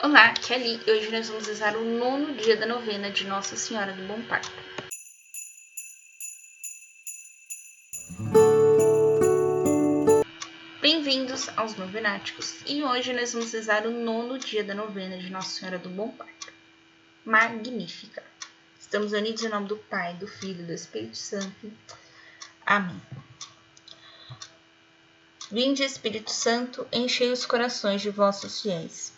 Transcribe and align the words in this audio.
Olá, 0.00 0.26
aqui 0.26 0.54
é 0.54 0.92
hoje 0.92 1.10
nós 1.10 1.28
vamos 1.28 1.48
rezar 1.48 1.76
o 1.76 1.84
nono 1.84 2.32
dia 2.36 2.56
da 2.56 2.64
novena 2.64 3.10
de 3.10 3.26
Nossa 3.26 3.56
Senhora 3.56 3.92
do 3.92 4.06
Bom 4.06 4.22
Parto. 4.22 4.48
Bem-vindos 10.80 11.48
aos 11.56 11.74
Novenáticos 11.74 12.60
e 12.64 12.80
hoje 12.84 13.12
nós 13.12 13.32
vamos 13.32 13.52
rezar 13.52 13.88
o 13.88 13.90
nono 13.90 14.38
dia 14.38 14.62
da 14.62 14.72
novena 14.72 15.18
de 15.18 15.30
Nossa 15.30 15.58
Senhora 15.58 15.80
do 15.80 15.88
Bom 15.88 16.10
Parto. 16.12 16.52
Magnífica! 17.24 18.22
Estamos 18.78 19.12
unidos 19.12 19.42
em 19.42 19.48
nome 19.48 19.66
do 19.66 19.78
Pai, 19.78 20.14
do 20.14 20.28
Filho 20.28 20.60
e 20.60 20.66
do 20.66 20.72
Espírito 20.72 21.16
Santo. 21.16 21.72
Amém. 22.64 23.02
Vinde, 25.50 25.82
Espírito 25.82 26.30
Santo, 26.30 26.86
enchei 26.92 27.32
os 27.32 27.44
corações 27.44 28.00
de 28.00 28.10
vossos 28.10 28.62
fiéis 28.62 29.17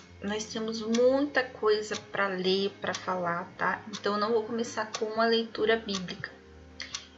nós 0.21 0.45
temos 0.45 0.81
muita 0.81 1.43
coisa 1.43 1.95
para 2.11 2.27
ler, 2.27 2.71
para 2.79 2.93
falar, 2.93 3.51
tá? 3.57 3.81
Então 3.89 4.13
eu 4.13 4.19
não 4.19 4.31
vou 4.31 4.43
começar 4.43 4.91
com 4.97 5.05
uma 5.05 5.25
leitura 5.25 5.77
bíblica. 5.77 6.31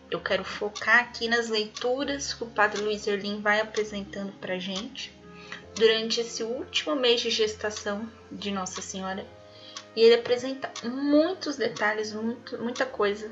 Eu 0.10 0.22
quero 0.22 0.44
focar 0.44 1.00
aqui 1.00 1.28
nas 1.28 1.50
leituras 1.50 2.34
que 2.34 2.44
o 2.44 2.50
Padre 2.50 2.82
Luiz 2.82 3.06
Erlim 3.06 3.42
vai 3.42 3.60
apresentando 3.60 4.32
para 4.34 4.58
gente 4.58 5.12
durante 5.76 6.22
esse 6.22 6.44
último 6.44 6.96
mês 6.96 7.20
de 7.20 7.30
gestação 7.30 8.10
de 8.32 8.52
Nossa 8.52 8.82
Senhora. 8.82 9.26
E 9.96 10.02
ele 10.02 10.16
apresenta 10.16 10.72
muitos 10.84 11.58
detalhes, 11.58 12.14
muito, 12.14 12.58
muita 12.60 12.86
coisa 12.86 13.30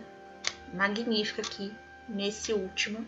magnífica 0.73 1.42
aqui 1.42 1.72
nesse 2.10 2.52
último 2.52 3.06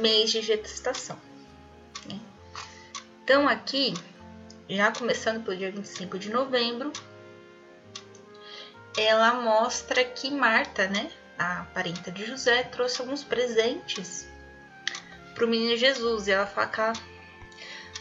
mês 0.00 0.30
de 0.30 0.42
gestação. 0.42 1.18
Né? 2.06 2.18
Então 3.22 3.48
aqui 3.48 3.94
já 4.72 4.90
começando 4.92 5.44
pelo 5.44 5.56
dia 5.56 5.70
25 5.70 6.18
de 6.18 6.30
novembro, 6.30 6.92
ela 8.96 9.34
mostra 9.34 10.04
que 10.04 10.30
Marta, 10.30 10.86
né, 10.88 11.10
a 11.38 11.66
parenta 11.74 12.10
de 12.10 12.24
José, 12.26 12.62
trouxe 12.64 13.00
alguns 13.00 13.24
presentes 13.24 14.26
para 15.34 15.44
o 15.44 15.48
menino 15.48 15.76
Jesus. 15.76 16.28
E 16.28 16.30
ela 16.32 16.46
fala 16.46 16.66
que 16.68 16.80
ela 16.80 16.92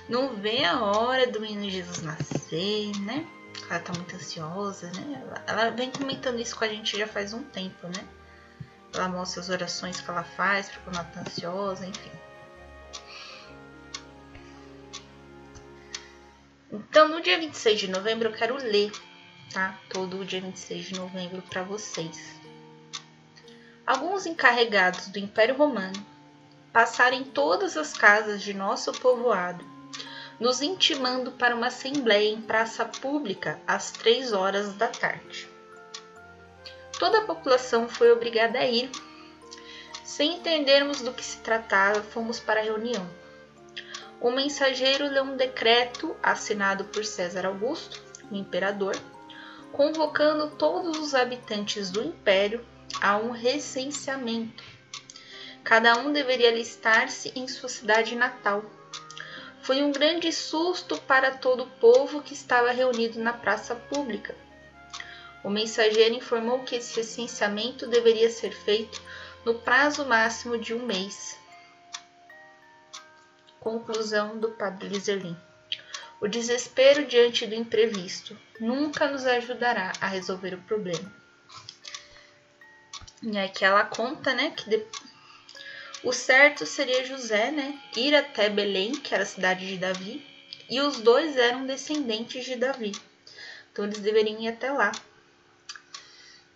não 0.09 0.35
vê 0.35 0.63
a 0.63 0.81
hora 0.81 1.27
do 1.27 1.39
menino 1.39 1.69
Jesus 1.69 2.01
nascer, 2.01 2.91
né? 3.01 3.25
Ela 3.69 3.79
tá 3.79 3.93
muito 3.93 4.15
ansiosa, 4.15 4.91
né? 4.91 5.21
Ela, 5.21 5.43
ela 5.47 5.71
vem 5.71 5.91
comentando 5.91 6.39
isso 6.39 6.55
com 6.55 6.65
a 6.65 6.67
gente 6.67 6.97
já 6.97 7.07
faz 7.07 7.33
um 7.33 7.43
tempo, 7.43 7.87
né? 7.87 8.05
Ela 8.93 9.07
mostra 9.07 9.41
as 9.41 9.49
orações 9.49 10.01
que 10.01 10.09
ela 10.09 10.23
faz 10.23 10.69
para 10.69 10.81
quando 10.81 10.95
ela 10.95 11.05
tá 11.05 11.21
ansiosa, 11.21 11.85
enfim. 11.85 12.11
Então, 16.71 17.09
no 17.09 17.19
dia 17.19 17.37
26 17.37 17.81
de 17.81 17.87
novembro, 17.89 18.29
eu 18.29 18.33
quero 18.33 18.55
ler, 18.55 18.93
tá? 19.53 19.77
Todo 19.89 20.19
o 20.19 20.25
dia 20.25 20.39
26 20.39 20.85
de 20.85 20.93
novembro 20.97 21.41
para 21.41 21.63
vocês. 21.63 22.39
Alguns 23.85 24.25
encarregados 24.25 25.09
do 25.09 25.19
Império 25.19 25.57
Romano 25.57 26.05
passaram 26.71 27.17
em 27.17 27.25
todas 27.25 27.75
as 27.75 27.91
casas 27.91 28.41
de 28.41 28.53
nosso 28.53 28.93
povoado, 28.93 29.65
nos 30.39 30.61
intimando 30.61 31.33
para 31.33 31.53
uma 31.53 31.67
assembleia 31.67 32.29
em 32.29 32.41
praça 32.41 32.85
pública 32.85 33.59
às 33.67 33.91
três 33.91 34.31
horas 34.31 34.73
da 34.75 34.87
tarde. 34.87 35.49
Toda 36.97 37.17
a 37.17 37.25
população 37.25 37.89
foi 37.89 38.13
obrigada 38.13 38.59
a 38.59 38.65
ir. 38.65 38.89
Sem 40.05 40.37
entendermos 40.37 41.01
do 41.01 41.11
que 41.11 41.23
se 41.23 41.37
tratava, 41.39 42.01
fomos 42.01 42.39
para 42.39 42.61
a 42.61 42.63
reunião 42.63 43.20
o 44.21 44.29
mensageiro 44.29 45.09
leu 45.09 45.23
um 45.23 45.35
decreto 45.35 46.15
assinado 46.21 46.85
por 46.85 47.03
César 47.03 47.47
Augusto, 47.47 47.99
o 48.29 48.35
imperador, 48.35 48.95
convocando 49.71 50.51
todos 50.51 50.99
os 50.99 51.15
habitantes 51.15 51.89
do 51.89 52.03
império 52.03 52.63
a 53.01 53.17
um 53.17 53.31
recenseamento. 53.31 54.63
Cada 55.63 55.97
um 55.97 56.13
deveria 56.13 56.49
alistar-se 56.49 57.31
em 57.35 57.47
sua 57.47 57.67
cidade 57.67 58.15
natal. 58.15 58.63
Foi 59.63 59.81
um 59.81 59.91
grande 59.91 60.31
susto 60.31 61.01
para 61.01 61.31
todo 61.31 61.63
o 61.63 61.69
povo 61.79 62.21
que 62.21 62.33
estava 62.33 62.71
reunido 62.71 63.19
na 63.19 63.33
praça 63.33 63.73
pública. 63.73 64.35
O 65.43 65.49
mensageiro 65.49 66.13
informou 66.13 66.59
que 66.59 66.75
esse 66.75 66.97
recenseamento 66.97 67.87
deveria 67.87 68.29
ser 68.29 68.51
feito 68.51 69.01
no 69.43 69.55
prazo 69.55 70.05
máximo 70.05 70.59
de 70.59 70.75
um 70.75 70.85
mês. 70.85 71.40
Conclusão 73.61 74.39
do 74.39 74.49
Padre 74.49 74.89
Liserlin. 74.89 75.37
O 76.19 76.27
desespero 76.27 77.05
diante 77.05 77.45
do 77.45 77.53
imprevisto 77.53 78.35
nunca 78.59 79.07
nos 79.07 79.23
ajudará 79.23 79.93
a 80.01 80.07
resolver 80.07 80.55
o 80.55 80.61
problema. 80.63 81.13
E 83.21 83.37
aqui 83.37 83.63
ela 83.63 83.85
conta, 83.85 84.33
né, 84.33 84.49
que 84.49 84.67
de... 84.67 84.83
o 86.03 86.11
certo 86.11 86.65
seria 86.65 87.05
José, 87.05 87.51
né, 87.51 87.79
ir 87.95 88.15
até 88.15 88.49
Belém, 88.49 88.93
que 88.93 89.13
era 89.13 89.21
a 89.21 89.27
cidade 89.27 89.67
de 89.67 89.77
Davi, 89.77 90.25
e 90.67 90.81
os 90.81 90.99
dois 90.99 91.37
eram 91.37 91.67
descendentes 91.67 92.43
de 92.43 92.55
Davi. 92.55 92.93
Então 93.71 93.85
eles 93.85 93.99
deveriam 93.99 94.41
ir 94.41 94.47
até 94.47 94.71
lá. 94.71 94.91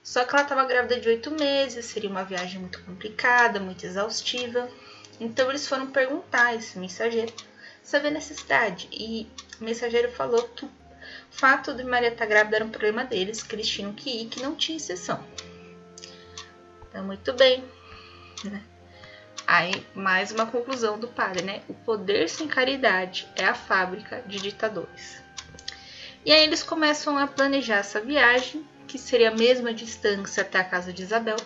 Só 0.01 0.25
que 0.25 0.33
ela 0.33 0.41
estava 0.41 0.65
grávida 0.65 0.99
de 0.99 1.07
oito 1.07 1.29
meses, 1.29 1.85
seria 1.85 2.09
uma 2.09 2.23
viagem 2.23 2.59
muito 2.59 2.83
complicada, 2.83 3.59
muito 3.59 3.85
exaustiva. 3.85 4.67
Então 5.19 5.49
eles 5.49 5.67
foram 5.67 5.87
perguntar 5.87 6.47
a 6.47 6.55
esse 6.55 6.77
mensageiro 6.77 7.33
se 7.85 7.95
havia 7.95 8.11
necessidade. 8.11 8.89
E 8.91 9.29
o 9.61 9.63
mensageiro 9.63 10.11
falou 10.11 10.43
que 10.49 10.65
o 10.65 10.69
fato 11.29 11.73
de 11.73 11.83
Maria 11.83 12.09
estar 12.09 12.25
grávida 12.25 12.57
era 12.57 12.65
um 12.65 12.69
problema 12.69 13.05
deles, 13.05 13.43
que 13.43 13.55
eles 13.55 13.67
tinham 13.67 13.93
que 13.93 14.09
ir, 14.09 14.25
que 14.27 14.41
não 14.41 14.55
tinha 14.55 14.77
exceção. 14.77 15.23
Então, 16.89 17.03
muito 17.03 17.31
bem. 17.33 17.63
Né? 18.43 18.63
Aí, 19.45 19.85
mais 19.93 20.31
uma 20.31 20.47
conclusão 20.47 20.97
do 20.97 21.07
padre, 21.07 21.43
né? 21.43 21.61
O 21.69 21.73
poder 21.73 22.27
sem 22.27 22.47
caridade 22.47 23.27
é 23.35 23.45
a 23.45 23.53
fábrica 23.53 24.23
de 24.25 24.39
ditadores. 24.39 25.23
E 26.25 26.31
aí 26.31 26.43
eles 26.43 26.63
começam 26.63 27.15
a 27.19 27.27
planejar 27.27 27.77
essa 27.77 28.01
viagem, 28.01 28.67
que 28.87 28.97
seria 28.97 29.29
a 29.29 29.35
mesma 29.35 29.71
distância 29.71 30.41
até 30.41 30.59
a 30.59 30.63
casa 30.63 30.91
de 30.91 31.03
Isabel, 31.03 31.37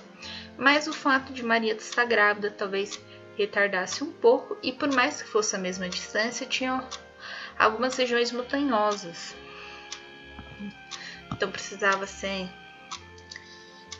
mas 0.57 0.87
o 0.87 0.93
fato 0.93 1.33
de 1.33 1.43
Maria 1.43 1.73
estar 1.73 2.05
grávida 2.05 2.49
talvez 2.49 2.97
retardasse 3.39 4.03
um 4.03 4.11
pouco 4.11 4.57
e 4.61 4.73
por 4.73 4.93
mais 4.93 5.21
que 5.21 5.29
fosse 5.29 5.55
a 5.55 5.59
mesma 5.59 5.87
distância, 5.87 6.45
tinham 6.45 6.85
algumas 7.57 7.95
regiões 7.95 8.33
montanhosas. 8.33 9.33
Então 11.31 11.49
precisava 11.49 12.05
ser 12.05 12.49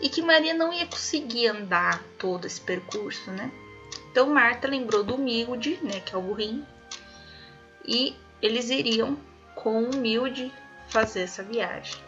e 0.02 0.10
que 0.10 0.22
Maria 0.22 0.54
não 0.54 0.74
ia 0.74 0.86
conseguir 0.86 1.48
andar 1.48 2.04
todo 2.18 2.46
esse 2.46 2.60
percurso, 2.60 3.32
né? 3.32 3.50
Então 4.12 4.30
Marta 4.30 4.68
lembrou 4.68 5.04
do 5.04 5.16
humilde, 5.16 5.80
né, 5.82 6.02
que 6.02 6.14
é 6.14 6.18
o 6.18 6.22
burrinho, 6.22 6.68
e 7.86 8.16
eles 8.42 8.70
iriam 8.70 9.18
com 9.56 9.84
o 9.84 9.90
humilde 9.90 10.52
fazer 10.90 11.22
essa 11.22 11.44
viagem. 11.44 12.02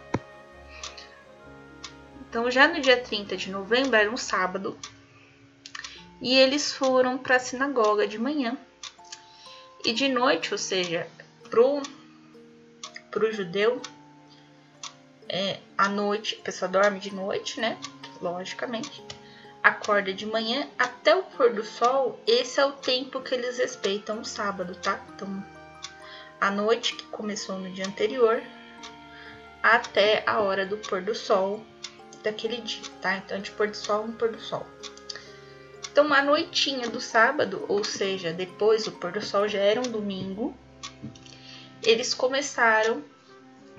Então 2.29 2.51
já 2.51 2.67
no 2.67 2.81
dia 2.81 2.97
30 2.97 3.37
de 3.37 3.51
novembro, 3.51 3.95
era 3.95 4.11
um 4.11 4.17
sábado, 4.17 4.77
e 6.21 6.37
eles 6.37 6.71
foram 6.71 7.17
para 7.17 7.37
a 7.37 7.39
sinagoga 7.39 8.07
de 8.07 8.19
manhã. 8.19 8.55
E 9.83 9.91
de 9.91 10.07
noite, 10.07 10.53
ou 10.53 10.57
seja, 10.57 11.07
pro, 11.49 11.81
pro 13.09 13.31
judeu, 13.31 13.81
é, 15.27 15.59
à 15.75 15.89
noite, 15.89 16.37
a 16.39 16.43
pessoa 16.43 16.69
dorme 16.69 16.99
de 16.99 17.13
noite, 17.13 17.59
né? 17.59 17.77
Logicamente. 18.21 19.03
Acorda 19.63 20.13
de 20.13 20.25
manhã 20.25 20.67
até 20.77 21.15
o 21.15 21.23
pôr 21.23 21.53
do 21.53 21.63
sol. 21.63 22.19
Esse 22.27 22.59
é 22.59 22.65
o 22.65 22.73
tempo 22.73 23.21
que 23.21 23.33
eles 23.33 23.57
respeitam 23.57 24.21
o 24.21 24.25
sábado, 24.25 24.75
tá? 24.75 25.03
Então, 25.15 25.43
a 26.39 26.51
noite 26.51 26.95
que 26.95 27.05
começou 27.05 27.57
no 27.57 27.71
dia 27.71 27.87
anterior 27.87 28.41
até 29.63 30.23
a 30.25 30.39
hora 30.39 30.65
do 30.65 30.77
pôr 30.77 31.01
do 31.01 31.13
sol 31.15 31.63
daquele 32.23 32.57
dia, 32.61 32.83
tá? 33.01 33.17
Então, 33.17 33.39
de 33.39 33.51
pôr 33.51 33.67
do 33.67 33.77
sol 33.77 34.07
em 34.07 34.11
pôr 34.11 34.31
do 34.31 34.39
sol. 34.39 34.65
Então, 35.91 36.13
a 36.13 36.21
noitinha 36.21 36.89
do 36.89 37.01
sábado, 37.01 37.65
ou 37.67 37.83
seja, 37.83 38.31
depois 38.31 38.85
do 38.85 38.93
pôr 38.93 39.11
do 39.11 39.21
sol, 39.21 39.47
já 39.47 39.59
era 39.59 39.79
um 39.79 39.91
domingo, 39.91 40.55
eles 41.83 42.13
começaram 42.13 43.03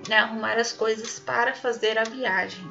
né, 0.07 0.19
arrumar 0.19 0.59
as 0.59 0.73
coisas 0.73 1.19
para 1.19 1.55
fazer 1.55 1.97
a 1.97 2.05
viagem. 2.05 2.71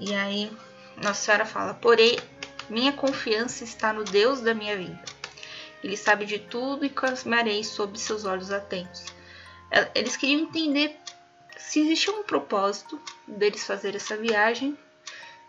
E 0.00 0.12
aí 0.12 0.50
Nossa 0.96 1.22
Senhora 1.22 1.46
fala: 1.46 1.74
Porém, 1.74 2.18
minha 2.68 2.92
confiança 2.92 3.62
está 3.62 3.92
no 3.92 4.02
Deus 4.02 4.40
da 4.40 4.52
minha 4.52 4.76
vida. 4.76 5.04
Ele 5.84 5.96
sabe 5.96 6.26
de 6.26 6.40
tudo 6.40 6.84
e 6.84 6.88
caminharei 6.88 7.62
sob 7.62 7.96
seus 7.98 8.24
olhos 8.24 8.50
atentos. 8.50 9.04
Eles 9.94 10.16
queriam 10.16 10.40
entender 10.40 10.98
se 11.56 11.80
existia 11.80 12.12
um 12.12 12.22
propósito 12.24 13.00
deles 13.26 13.64
fazer 13.64 13.94
essa 13.94 14.16
viagem 14.16 14.76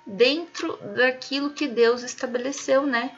dentro 0.05 0.77
daquilo 0.95 1.53
que 1.53 1.67
Deus 1.67 2.03
estabeleceu, 2.03 2.85
né, 2.85 3.17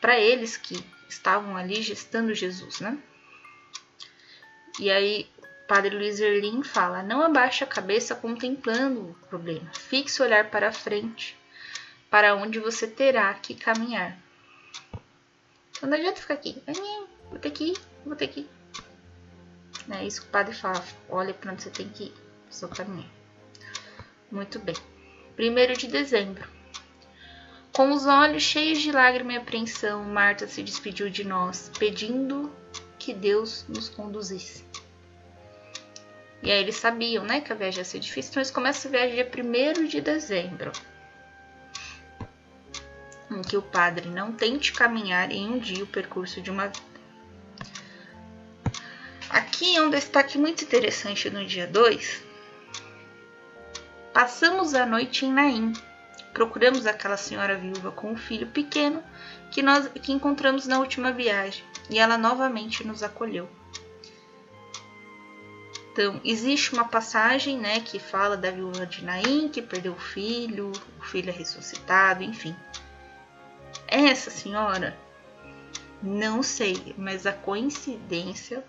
para 0.00 0.18
eles 0.18 0.56
que 0.56 0.84
estavam 1.08 1.56
ali 1.56 1.82
gestando 1.82 2.34
Jesus, 2.34 2.80
né? 2.80 2.98
E 4.78 4.90
aí, 4.90 5.28
Padre 5.68 5.96
Luiz 5.96 6.20
Erlim 6.20 6.62
fala: 6.62 7.02
não 7.02 7.22
abaixe 7.22 7.64
a 7.64 7.66
cabeça 7.66 8.14
contemplando 8.14 9.10
o 9.10 9.26
problema, 9.28 9.70
fixe 9.74 10.20
o 10.20 10.24
olhar 10.24 10.50
para 10.50 10.72
frente, 10.72 11.36
para 12.10 12.34
onde 12.34 12.58
você 12.58 12.86
terá 12.86 13.32
que 13.34 13.54
caminhar. 13.54 14.16
Então 15.76 15.88
não 15.88 15.96
adianta 15.96 16.20
ficar 16.20 16.34
aqui, 16.34 16.62
vou 17.28 17.38
ter 17.38 17.50
que 17.50 17.72
ir, 17.72 17.78
vou 18.04 18.16
ter 18.16 18.28
que 18.28 18.40
ir. 18.40 18.50
É 19.90 20.04
isso 20.04 20.22
que 20.22 20.28
o 20.28 20.30
padre 20.30 20.54
fala: 20.54 20.82
olha 21.08 21.34
para 21.34 21.52
onde 21.52 21.62
você 21.62 21.70
tem 21.70 21.88
que 21.88 22.04
ir, 22.04 22.14
seu 22.50 22.68
caminhar. 22.68 23.10
Muito 24.30 24.58
bem. 24.58 24.91
1 25.38 25.72
de 25.78 25.86
dezembro. 25.86 26.48
Com 27.72 27.90
os 27.92 28.06
olhos 28.06 28.42
cheios 28.42 28.82
de 28.82 28.92
lágrima 28.92 29.32
e 29.32 29.36
apreensão, 29.36 30.04
Marta 30.04 30.46
se 30.46 30.62
despediu 30.62 31.08
de 31.08 31.24
nós, 31.24 31.70
pedindo 31.78 32.52
que 32.98 33.14
Deus 33.14 33.64
nos 33.68 33.88
conduzisse. 33.88 34.64
E 36.42 36.50
aí 36.50 36.60
eles 36.60 36.76
sabiam, 36.76 37.24
né, 37.24 37.40
que 37.40 37.52
a 37.52 37.56
viagem 37.56 37.78
ia 37.78 37.84
ser 37.84 37.98
difícil, 37.98 38.30
então 38.30 38.40
eles 38.40 38.50
começam 38.50 38.90
a 38.90 38.92
viagem 38.92 39.14
dia 39.14 39.30
1 39.82 39.86
de 39.86 40.00
dezembro. 40.00 40.72
Em 43.30 43.40
que 43.40 43.56
o 43.56 43.62
padre 43.62 44.10
não 44.10 44.32
tente 44.32 44.72
caminhar 44.72 45.30
em 45.30 45.48
um 45.48 45.58
dia 45.58 45.82
o 45.82 45.86
percurso 45.86 46.42
de 46.42 46.50
uma 46.50 46.66
vida. 46.66 46.92
Aqui 49.30 49.76
é 49.76 49.80
um 49.80 49.88
destaque 49.88 50.36
muito 50.36 50.62
interessante 50.64 51.30
no 51.30 51.46
dia 51.46 51.66
2. 51.66 52.31
Passamos 54.12 54.74
a 54.74 54.84
noite 54.84 55.24
em 55.24 55.32
Naim. 55.32 55.72
Procuramos 56.34 56.86
aquela 56.86 57.16
senhora 57.16 57.56
viúva 57.56 57.90
com 57.90 58.12
um 58.12 58.16
filho 58.16 58.46
pequeno 58.46 59.02
que 59.50 59.62
nós 59.62 59.88
que 59.88 60.12
encontramos 60.12 60.66
na 60.66 60.78
última 60.78 61.10
viagem 61.12 61.64
e 61.88 61.98
ela 61.98 62.18
novamente 62.18 62.86
nos 62.86 63.02
acolheu. 63.02 63.48
Então, 65.92 66.20
existe 66.24 66.72
uma 66.72 66.86
passagem, 66.86 67.58
né, 67.58 67.80
que 67.80 67.98
fala 67.98 68.34
da 68.34 68.50
viúva 68.50 68.86
de 68.86 69.04
Naim, 69.04 69.50
que 69.50 69.60
perdeu 69.60 69.92
o 69.92 70.00
filho, 70.00 70.72
o 70.98 71.04
filho 71.04 71.28
é 71.28 71.32
ressuscitado, 71.32 72.22
enfim. 72.22 72.56
Essa 73.86 74.30
senhora, 74.30 74.96
não 76.02 76.42
sei, 76.42 76.94
mas 76.96 77.26
a 77.26 77.32
coincidência 77.32 78.64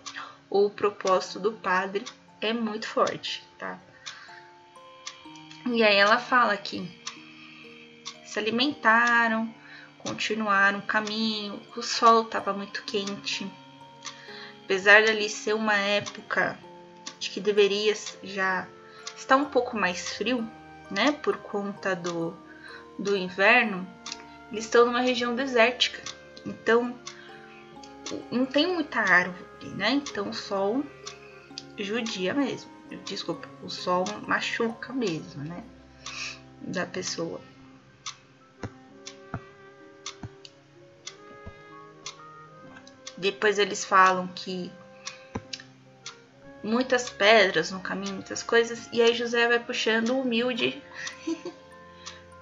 ou 0.50 0.66
o 0.66 0.70
propósito 0.70 1.40
do 1.40 1.52
padre 1.52 2.04
é 2.42 2.52
muito 2.52 2.86
forte, 2.86 3.42
tá? 3.58 3.78
E 5.66 5.82
aí 5.82 5.96
ela 5.96 6.18
fala 6.18 6.56
que 6.56 6.86
se 8.24 8.38
alimentaram, 8.38 9.52
continuaram 9.98 10.80
o 10.80 10.86
caminho, 10.86 11.60
o 11.74 11.82
sol 11.82 12.22
estava 12.22 12.52
muito 12.52 12.82
quente. 12.84 13.50
Apesar 14.64 15.04
dali 15.04 15.28
ser 15.28 15.54
uma 15.54 15.74
época 15.74 16.58
de 17.18 17.30
que 17.30 17.40
deveria 17.40 17.94
já 18.22 18.68
estar 19.16 19.36
um 19.36 19.46
pouco 19.46 19.76
mais 19.76 20.16
frio, 20.16 20.46
né, 20.90 21.12
por 21.12 21.38
conta 21.38 21.96
do, 21.96 22.36
do 22.98 23.16
inverno, 23.16 23.86
eles 24.52 24.64
estão 24.64 24.84
numa 24.84 25.00
região 25.00 25.34
desértica. 25.34 26.02
Então, 26.44 26.94
não 28.30 28.44
tem 28.44 28.66
muita 28.66 29.00
árvore, 29.00 29.68
né? 29.76 29.92
Então, 29.92 30.28
o 30.28 30.34
sol 30.34 30.84
judia 31.78 32.34
mesmo. 32.34 32.70
Desculpa, 33.04 33.48
o 33.62 33.68
sol 33.68 34.04
machuca 34.26 34.92
mesmo, 34.92 35.42
né? 35.42 35.64
Da 36.60 36.86
pessoa. 36.86 37.40
Depois 43.16 43.58
eles 43.58 43.84
falam 43.84 44.28
que 44.28 44.70
muitas 46.62 47.10
pedras 47.10 47.70
no 47.70 47.80
caminho, 47.80 48.14
muitas 48.14 48.42
coisas, 48.42 48.88
e 48.92 49.02
aí 49.02 49.14
José 49.14 49.46
vai 49.46 49.58
puxando 49.58 50.10
o 50.10 50.20
humilde 50.20 50.82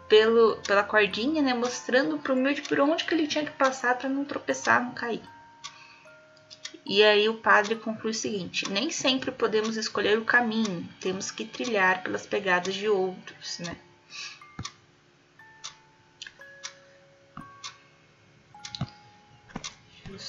pelo, 0.08 0.56
pela 0.67 0.84
cordinha, 0.84 1.43
né, 1.43 1.52
mostrando 1.52 2.19
para 2.19 2.32
o 2.32 2.37
humilde 2.37 2.62
por 2.62 2.79
onde 2.81 3.05
que 3.05 3.14
ele 3.14 3.26
tinha 3.26 3.44
que 3.44 3.50
passar 3.52 3.99
para 3.99 4.08
não 4.08 4.25
tropeçar, 4.25 4.82
não 4.82 4.93
cair. 4.93 5.23
E 6.84 7.02
aí 7.02 7.29
o 7.29 7.38
padre 7.38 7.76
conclui 7.76 8.11
o 8.11 8.14
seguinte: 8.14 8.69
nem 8.70 8.90
sempre 8.90 9.31
podemos 9.31 9.76
escolher 9.76 10.19
o 10.19 10.25
caminho, 10.25 10.88
temos 11.00 11.31
que 11.31 11.44
trilhar 11.44 12.02
pelas 12.02 12.26
pegadas 12.26 12.75
de 12.75 12.88
outros, 12.88 13.58
né? 13.61 13.76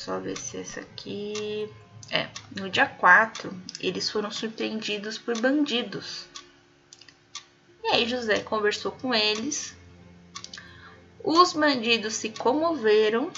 só 0.03 0.19
ver 0.19 0.37
se 0.37 0.57
essa 0.57 0.81
aqui. 0.81 1.69
É, 2.11 2.27
no 2.59 2.69
dia 2.69 2.85
4, 2.85 3.53
eles 3.79 4.09
foram 4.09 4.29
surpreendidos 4.29 5.17
por 5.17 5.39
bandidos. 5.39 6.27
E 7.83 7.87
aí 7.87 8.07
José 8.07 8.39
conversou 8.41 8.91
com 8.91 9.15
eles. 9.15 9.75
Os 11.23 11.53
bandidos 11.53 12.15
se 12.15 12.29
comoveram 12.29 13.31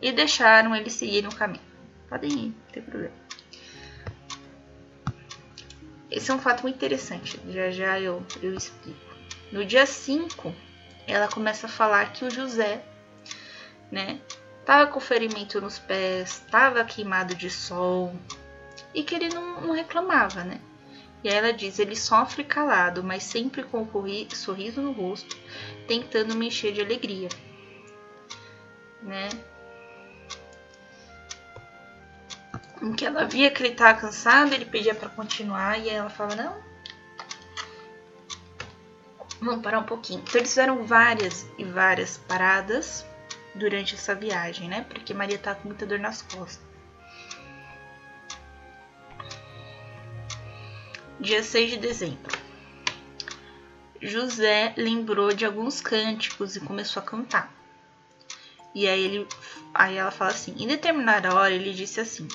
e 0.00 0.12
deixaram 0.12 0.74
eles 0.74 0.92
seguirem 0.92 1.28
o 1.28 1.34
caminho. 1.34 1.62
Podem 2.08 2.30
ir, 2.30 2.46
não 2.48 2.72
tem 2.72 2.82
problema. 2.82 3.14
Esse 6.10 6.30
é 6.30 6.34
um 6.34 6.38
fato 6.38 6.62
muito 6.62 6.76
interessante, 6.76 7.38
já 7.50 7.70
já 7.70 8.00
eu, 8.00 8.24
eu 8.42 8.54
explico. 8.54 8.98
No 9.52 9.64
dia 9.64 9.84
5, 9.84 10.54
ela 11.06 11.28
começa 11.28 11.66
a 11.66 11.70
falar 11.70 12.12
que 12.12 12.24
o 12.24 12.30
José, 12.30 12.82
né, 13.92 14.20
Tava 14.68 14.86
com 14.92 15.00
ferimento 15.00 15.62
nos 15.62 15.78
pés, 15.78 16.44
tava 16.50 16.84
queimado 16.84 17.34
de 17.34 17.48
sol 17.48 18.14
e 18.92 19.02
que 19.02 19.14
ele 19.14 19.30
não, 19.30 19.62
não 19.62 19.72
reclamava, 19.72 20.44
né? 20.44 20.60
E 21.24 21.28
aí 21.30 21.36
ela 21.36 21.54
diz: 21.54 21.78
ele 21.78 21.96
sofre 21.96 22.44
calado, 22.44 23.02
mas 23.02 23.22
sempre 23.22 23.62
com 23.62 23.88
sorriso 24.34 24.82
no 24.82 24.92
rosto, 24.92 25.38
tentando 25.86 26.34
me 26.34 26.48
encher 26.48 26.74
de 26.74 26.82
alegria, 26.82 27.30
né? 29.00 29.30
Em 32.80 32.92
que 32.92 33.04
ela 33.04 33.24
via 33.24 33.50
que 33.50 33.62
ele 33.62 33.72
estava 33.72 33.98
cansado, 33.98 34.52
ele 34.52 34.64
pedia 34.64 34.94
para 34.94 35.08
continuar 35.08 35.78
e 35.78 35.88
ela 35.88 36.08
falava: 36.08 36.36
não, 36.36 36.62
vamos 39.40 39.62
parar 39.62 39.80
um 39.80 39.84
pouquinho. 39.84 40.20
Então 40.20 40.40
eles 40.40 40.50
fizeram 40.50 40.84
várias 40.84 41.46
e 41.58 41.64
várias 41.64 42.18
paradas 42.18 43.04
durante 43.54 43.94
essa 43.94 44.14
viagem, 44.14 44.68
né? 44.68 44.86
Porque 44.88 45.12
Maria 45.12 45.38
tá 45.38 45.54
com 45.54 45.68
muita 45.68 45.84
dor 45.84 45.98
nas 45.98 46.22
costas. 46.22 46.66
Dia 51.20 51.42
6 51.42 51.70
de 51.70 51.76
dezembro. 51.78 52.38
José 54.00 54.72
lembrou 54.76 55.34
de 55.34 55.44
alguns 55.44 55.80
cânticos 55.80 56.54
e 56.54 56.60
começou 56.60 57.02
a 57.02 57.06
cantar. 57.06 57.52
E 58.72 58.86
aí, 58.86 59.04
ele, 59.04 59.28
aí 59.74 59.96
ela 59.96 60.12
fala 60.12 60.30
assim: 60.30 60.54
em 60.56 60.68
determinada 60.68 61.34
hora 61.34 61.52
ele 61.52 61.74
disse 61.74 61.98
assim: 61.98 62.28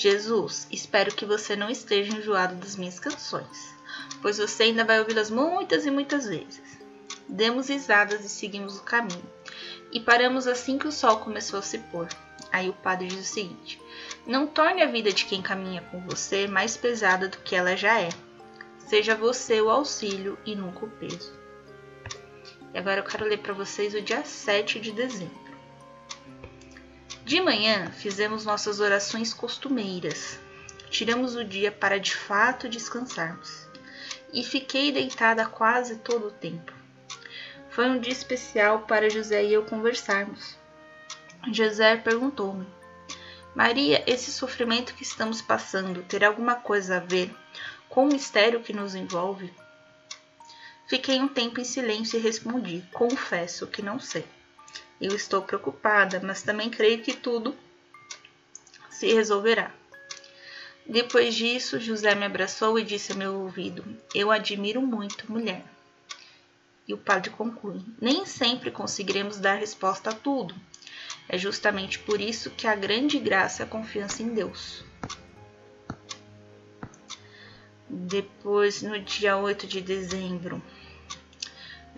Jesus, 0.00 0.68
espero 0.70 1.12
que 1.12 1.26
você 1.26 1.56
não 1.56 1.68
esteja 1.68 2.16
enjoado 2.16 2.54
das 2.54 2.76
minhas 2.76 3.00
canções, 3.00 3.74
pois 4.22 4.38
você 4.38 4.62
ainda 4.62 4.84
vai 4.84 5.00
ouvi-las 5.00 5.28
muitas 5.28 5.86
e 5.86 5.90
muitas 5.90 6.24
vezes. 6.24 6.62
Demos 7.28 7.68
risadas 7.68 8.24
e 8.24 8.28
seguimos 8.28 8.78
o 8.78 8.84
caminho. 8.84 9.28
E 9.90 9.98
paramos 9.98 10.46
assim 10.46 10.78
que 10.78 10.86
o 10.86 10.92
sol 10.92 11.18
começou 11.18 11.58
a 11.58 11.62
se 11.62 11.78
pôr. 11.78 12.06
Aí 12.52 12.68
o 12.68 12.74
padre 12.74 13.08
diz 13.08 13.18
o 13.28 13.34
seguinte: 13.34 13.82
Não 14.24 14.46
torne 14.46 14.82
a 14.82 14.86
vida 14.86 15.12
de 15.12 15.24
quem 15.24 15.42
caminha 15.42 15.82
com 15.90 16.00
você 16.06 16.46
mais 16.46 16.76
pesada 16.76 17.26
do 17.26 17.38
que 17.38 17.56
ela 17.56 17.76
já 17.76 18.00
é. 18.00 18.10
Seja 18.86 19.16
você 19.16 19.60
o 19.60 19.68
auxílio 19.68 20.38
e 20.46 20.54
nunca 20.54 20.84
o 20.84 20.90
peso. 20.90 21.36
E 22.72 22.78
agora 22.78 23.00
eu 23.00 23.04
quero 23.04 23.24
ler 23.24 23.38
para 23.38 23.52
vocês 23.52 23.94
o 23.94 24.00
dia 24.00 24.24
7 24.24 24.78
de 24.78 24.92
dezembro. 24.92 25.47
De 27.28 27.42
manhã 27.42 27.90
fizemos 27.90 28.46
nossas 28.46 28.80
orações 28.80 29.34
costumeiras. 29.34 30.40
Tiramos 30.88 31.36
o 31.36 31.44
dia 31.44 31.70
para 31.70 32.00
de 32.00 32.16
fato 32.16 32.70
descansarmos. 32.70 33.68
E 34.32 34.42
fiquei 34.42 34.90
deitada 34.90 35.44
quase 35.44 35.96
todo 35.96 36.28
o 36.28 36.30
tempo. 36.30 36.72
Foi 37.68 37.86
um 37.86 38.00
dia 38.00 38.14
especial 38.14 38.86
para 38.86 39.10
José 39.10 39.44
e 39.44 39.52
eu 39.52 39.62
conversarmos. 39.66 40.56
José 41.52 41.98
perguntou-me: 41.98 42.66
Maria, 43.54 44.02
esse 44.06 44.32
sofrimento 44.32 44.94
que 44.94 45.02
estamos 45.02 45.42
passando 45.42 46.02
terá 46.04 46.28
alguma 46.28 46.54
coisa 46.54 46.96
a 46.96 47.00
ver 47.00 47.30
com 47.90 48.04
o 48.04 48.10
mistério 48.10 48.62
que 48.62 48.72
nos 48.72 48.94
envolve? 48.94 49.52
Fiquei 50.86 51.20
um 51.20 51.28
tempo 51.28 51.60
em 51.60 51.64
silêncio 51.64 52.18
e 52.18 52.22
respondi: 52.22 52.82
Confesso 52.90 53.66
que 53.66 53.82
não 53.82 54.00
sei. 54.00 54.24
Eu 55.00 55.14
estou 55.14 55.42
preocupada, 55.42 56.20
mas 56.22 56.42
também 56.42 56.68
creio 56.68 57.02
que 57.02 57.14
tudo 57.14 57.56
se 58.90 59.12
resolverá. 59.12 59.72
Depois 60.84 61.34
disso, 61.34 61.78
José 61.78 62.14
me 62.14 62.24
abraçou 62.24 62.78
e 62.78 62.84
disse 62.84 63.12
ao 63.12 63.18
meu 63.18 63.34
ouvido: 63.40 63.84
Eu 64.14 64.30
admiro 64.30 64.80
muito, 64.80 65.30
mulher. 65.30 65.62
E 66.86 66.94
o 66.94 66.98
padre 66.98 67.30
conclui: 67.30 67.80
Nem 68.00 68.24
sempre 68.24 68.70
conseguiremos 68.70 69.38
dar 69.38 69.54
resposta 69.54 70.10
a 70.10 70.14
tudo. 70.14 70.54
É 71.28 71.36
justamente 71.36 71.98
por 71.98 72.20
isso 72.20 72.50
que 72.50 72.66
a 72.66 72.74
grande 72.74 73.18
graça 73.18 73.62
é 73.62 73.66
a 73.66 73.68
confiança 73.68 74.22
em 74.22 74.32
Deus. 74.32 74.82
Depois, 77.88 78.82
no 78.82 78.98
dia 78.98 79.36
8 79.36 79.66
de 79.66 79.80
dezembro, 79.82 80.62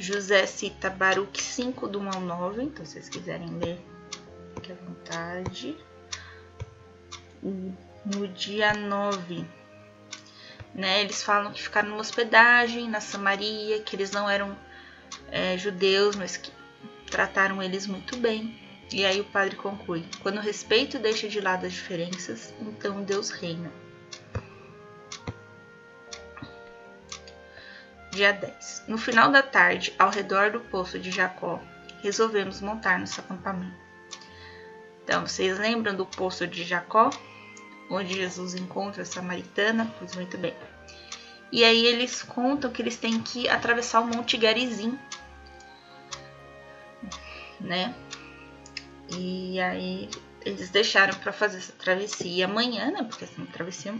José 0.00 0.46
cita 0.46 0.88
Baruch 0.88 1.42
5 1.42 1.86
do 1.86 2.00
1 2.00 2.10
ao 2.14 2.20
9, 2.22 2.62
então 2.62 2.86
se 2.86 2.92
vocês 2.92 3.10
quiserem 3.10 3.50
ler, 3.58 3.78
fique 4.54 4.72
à 4.72 4.74
vontade. 4.74 5.76
No 7.42 8.26
dia 8.28 8.72
9, 8.72 9.44
né, 10.74 11.02
eles 11.02 11.22
falam 11.22 11.52
que 11.52 11.62
ficaram 11.62 11.90
numa 11.90 12.00
hospedagem 12.00 12.88
na 12.88 12.98
Samaria, 12.98 13.82
que 13.82 13.94
eles 13.94 14.10
não 14.10 14.28
eram 14.28 14.56
é, 15.30 15.58
judeus, 15.58 16.16
mas 16.16 16.38
que 16.38 16.50
trataram 17.10 17.62
eles 17.62 17.86
muito 17.86 18.16
bem. 18.16 18.58
E 18.90 19.04
aí 19.04 19.20
o 19.20 19.24
padre 19.24 19.54
conclui: 19.54 20.02
quando 20.22 20.38
o 20.38 20.42
respeito 20.42 20.98
deixa 20.98 21.28
de 21.28 21.42
lado 21.42 21.66
as 21.66 21.74
diferenças, 21.74 22.54
então 22.58 23.02
Deus 23.02 23.28
reina. 23.28 23.70
Dia 28.10 28.32
10. 28.32 28.84
No 28.88 28.98
final 28.98 29.30
da 29.30 29.42
tarde, 29.42 29.94
ao 29.98 30.10
redor 30.10 30.50
do 30.50 30.60
poço 30.60 30.98
de 30.98 31.10
Jacó, 31.10 31.60
resolvemos 32.02 32.60
montar 32.60 32.98
nosso 32.98 33.20
acampamento. 33.20 33.78
Então, 35.04 35.26
vocês 35.26 35.58
lembram 35.58 35.94
do 35.94 36.04
poço 36.04 36.46
de 36.46 36.64
Jacó, 36.64 37.10
onde 37.90 38.14
Jesus 38.14 38.54
encontra 38.54 39.02
a 39.02 39.06
samaritana? 39.06 39.92
Pois 39.98 40.14
muito 40.14 40.36
bem. 40.38 40.54
E 41.52 41.64
aí 41.64 41.84
eles 41.86 42.22
contam 42.22 42.70
que 42.70 42.80
eles 42.80 42.96
têm 42.96 43.20
que 43.20 43.48
atravessar 43.48 44.00
o 44.00 44.06
Monte 44.06 44.36
Garizim, 44.36 44.98
né? 47.60 47.94
E 49.08 49.60
aí 49.60 50.08
eles 50.44 50.70
deixaram 50.70 51.14
para 51.18 51.32
fazer 51.32 51.58
essa 51.58 51.72
travessia 51.72 52.44
amanhã, 52.44 52.90
né? 52.90 53.02
Porque 53.02 53.24
essa 53.24 53.34
é 53.34 53.38
uma 53.38 53.52
travessia 53.52 53.94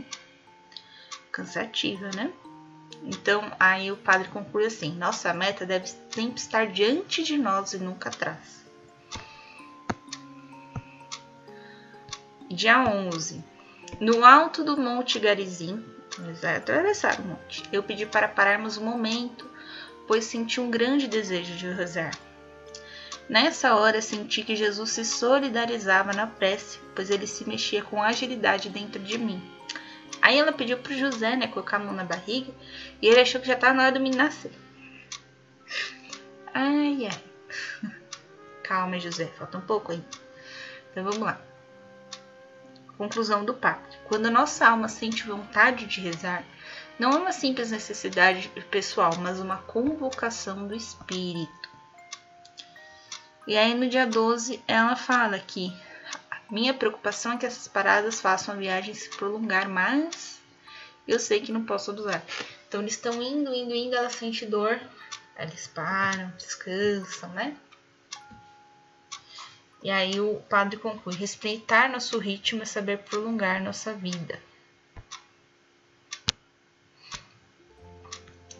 cansativa, 1.32 2.10
né? 2.14 2.32
Então, 3.02 3.50
aí 3.58 3.90
o 3.90 3.96
padre 3.96 4.28
conclui 4.28 4.66
assim: 4.66 4.92
nossa 4.94 5.32
meta 5.32 5.64
deve 5.64 5.88
sempre 6.10 6.40
estar 6.40 6.66
diante 6.66 7.22
de 7.22 7.36
nós 7.36 7.72
e 7.72 7.78
nunca 7.78 8.08
atrás. 8.08 8.60
Dia 12.50 12.80
11. 12.80 13.44
No 14.00 14.24
alto 14.24 14.64
do 14.64 14.76
Monte 14.76 15.18
Garizim, 15.18 15.84
eles 16.18 16.44
atravessaram 16.44 17.24
o 17.24 17.28
monte. 17.28 17.62
Eu 17.72 17.82
pedi 17.82 18.04
para 18.04 18.28
pararmos 18.28 18.76
um 18.76 18.84
momento, 18.84 19.48
pois 20.06 20.24
senti 20.24 20.60
um 20.60 20.70
grande 20.70 21.06
desejo 21.06 21.54
de 21.54 21.70
rezar. 21.72 22.10
Nessa 23.28 23.76
hora 23.76 24.02
senti 24.02 24.42
que 24.42 24.56
Jesus 24.56 24.90
se 24.90 25.04
solidarizava 25.04 26.12
na 26.12 26.26
prece, 26.26 26.80
pois 26.96 27.10
ele 27.10 27.28
se 27.28 27.48
mexia 27.48 27.82
com 27.82 28.02
agilidade 28.02 28.68
dentro 28.68 29.00
de 29.00 29.16
mim. 29.16 29.40
Aí 30.22 30.38
ela 30.38 30.52
pediu 30.52 30.78
pro 30.78 30.96
José, 30.96 31.36
né, 31.36 31.46
colocar 31.46 31.76
a 31.76 31.80
mão 31.80 31.92
na 31.92 32.04
barriga, 32.04 32.52
e 33.00 33.06
ele 33.06 33.20
achou 33.20 33.40
que 33.40 33.46
já 33.46 33.56
tava 33.56 33.74
na 33.74 33.84
hora 33.84 33.92
do 33.92 34.00
menino 34.00 34.22
nascer. 34.22 34.52
Ai, 36.52 37.06
ai. 37.06 37.90
Calma, 38.62 38.98
José, 38.98 39.26
falta 39.38 39.58
um 39.58 39.62
pouco 39.62 39.92
aí. 39.92 40.04
Então 40.90 41.04
vamos 41.04 41.20
lá. 41.20 41.40
Conclusão 42.98 43.44
do 43.44 43.54
padre. 43.54 43.96
Quando 44.04 44.30
nossa 44.30 44.68
alma 44.68 44.88
sente 44.88 45.26
vontade 45.26 45.86
de 45.86 46.00
rezar, 46.00 46.44
não 46.98 47.12
é 47.12 47.16
uma 47.16 47.32
simples 47.32 47.70
necessidade 47.70 48.48
pessoal, 48.70 49.16
mas 49.18 49.40
uma 49.40 49.56
convocação 49.56 50.66
do 50.66 50.74
espírito. 50.74 51.70
E 53.46 53.56
aí 53.56 53.74
no 53.74 53.88
dia 53.88 54.06
12 54.06 54.62
ela 54.68 54.94
fala 54.94 55.38
que 55.38 55.74
minha 56.50 56.74
preocupação 56.74 57.32
é 57.32 57.36
que 57.38 57.46
essas 57.46 57.68
paradas 57.68 58.20
façam 58.20 58.54
a 58.54 58.58
viagem 58.58 58.92
se 58.92 59.08
prolongar, 59.10 59.68
mas 59.68 60.40
eu 61.06 61.18
sei 61.18 61.40
que 61.40 61.52
não 61.52 61.64
posso 61.64 61.90
abusar. 61.90 62.22
Então 62.68 62.80
eles 62.80 62.94
estão 62.94 63.22
indo, 63.22 63.54
indo, 63.54 63.74
indo, 63.74 63.94
ela 63.94 64.10
sente 64.10 64.44
dor, 64.46 64.80
eles 65.38 65.66
param, 65.68 66.32
descansam, 66.36 67.30
né? 67.30 67.56
E 69.82 69.90
aí 69.90 70.20
o 70.20 70.40
padre 70.48 70.76
conclui: 70.76 71.14
respeitar 71.14 71.88
nosso 71.88 72.18
ritmo 72.18 72.62
é 72.62 72.66
saber 72.66 72.98
prolongar 72.98 73.62
nossa 73.62 73.94
vida. 73.94 74.38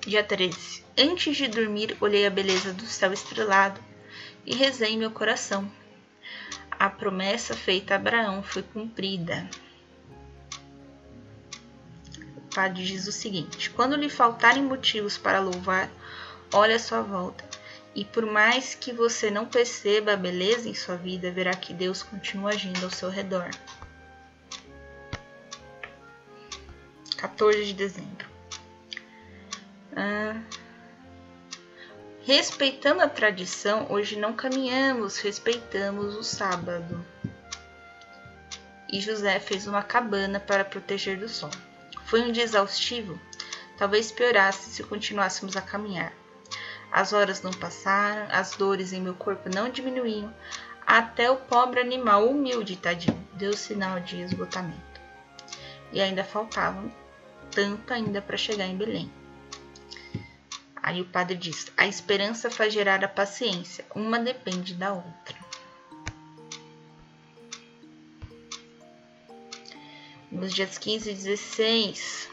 Dia 0.01 0.25
13. 0.25 0.85
Antes 0.97 1.37
de 1.37 1.47
dormir, 1.47 1.97
olhei 2.01 2.27
a 2.27 2.31
beleza 2.31 2.73
do 2.73 2.87
céu 2.87 3.13
estrelado 3.13 3.81
e 4.47 4.55
rezei 4.55 4.97
meu 4.97 5.11
coração 5.11 5.71
a 6.81 6.89
promessa 6.89 7.55
feita 7.55 7.93
a 7.93 7.97
Abraão 7.97 8.43
foi 8.43 8.63
cumprida. 8.63 9.47
O 12.39 12.41
padre 12.55 12.83
diz 12.87 13.07
o 13.07 13.13
seguinte: 13.13 13.69
quando 13.69 13.97
lhe 13.97 14.09
faltarem 14.09 14.63
motivos 14.63 15.19
para 15.19 15.41
louvar, 15.41 15.91
olhe 16.51 16.73
à 16.73 16.79
sua 16.79 17.03
volta. 17.03 17.45
E 17.95 18.03
por 18.03 18.25
mais 18.25 18.75
que 18.75 18.95
você 18.95 19.31
não 19.31 19.45
perceba 19.45 20.15
a 20.15 20.17
beleza 20.17 20.71
em 20.71 20.75
sua 20.75 20.97
vida, 20.97 21.31
verá 21.31 21.55
que 21.55 21.75
Deus 21.75 22.03
continua 22.03 22.53
agindo 22.53 22.83
ao 22.83 22.91
seu 22.91 23.11
redor. 23.11 23.51
14 27.19 27.63
de 27.67 27.75
dezembro. 27.75 28.27
Ah, 29.95 30.41
Respeitando 32.23 33.01
a 33.01 33.09
tradição, 33.09 33.87
hoje 33.89 34.15
não 34.15 34.35
caminhamos, 34.35 35.17
respeitamos 35.17 36.15
o 36.15 36.23
sábado. 36.23 37.03
E 38.93 39.01
José 39.01 39.41
fez 39.41 39.67
uma 39.67 39.83
cabana 39.83 40.39
para 40.39 40.65
proteger 40.65 41.19
do 41.19 41.31
sol. 41.31 41.51
Foi 42.05 42.21
um 42.21 42.31
dia 42.31 42.43
exaustivo? 42.45 43.19
Talvez 43.79 44.13
piorasse 44.13 44.69
se 44.69 44.83
continuássemos 44.83 45.57
a 45.57 45.63
caminhar. 45.63 46.13
As 46.93 47.15
horas 47.15 47.41
não 47.41 47.53
passaram, 47.53 48.27
as 48.31 48.55
dores 48.55 48.93
em 48.93 49.01
meu 49.01 49.15
corpo 49.15 49.49
não 49.49 49.71
diminuíam, 49.71 50.35
até 50.87 51.31
o 51.31 51.37
pobre 51.37 51.81
animal 51.81 52.29
humilde, 52.29 52.77
tadinho, 52.77 53.27
deu 53.33 53.55
sinal 53.55 53.99
de 53.99 54.21
esgotamento. 54.21 55.01
E 55.91 56.03
ainda 56.03 56.23
faltavam 56.23 56.93
tanto 57.51 57.95
ainda 57.95 58.21
para 58.21 58.37
chegar 58.37 58.67
em 58.67 58.77
Belém. 58.77 59.11
Aí 60.91 61.01
o 61.01 61.05
padre 61.05 61.37
diz: 61.37 61.71
a 61.77 61.87
esperança 61.87 62.51
faz 62.51 62.75
gerar 62.75 63.05
a 63.05 63.09
paciência, 63.09 63.87
uma 63.95 64.19
depende 64.19 64.75
da 64.75 64.93
outra. 64.93 65.37
Nos 70.33 70.53
dias 70.53 70.77
15 70.79 71.09
e 71.09 71.15
16, 71.15 72.29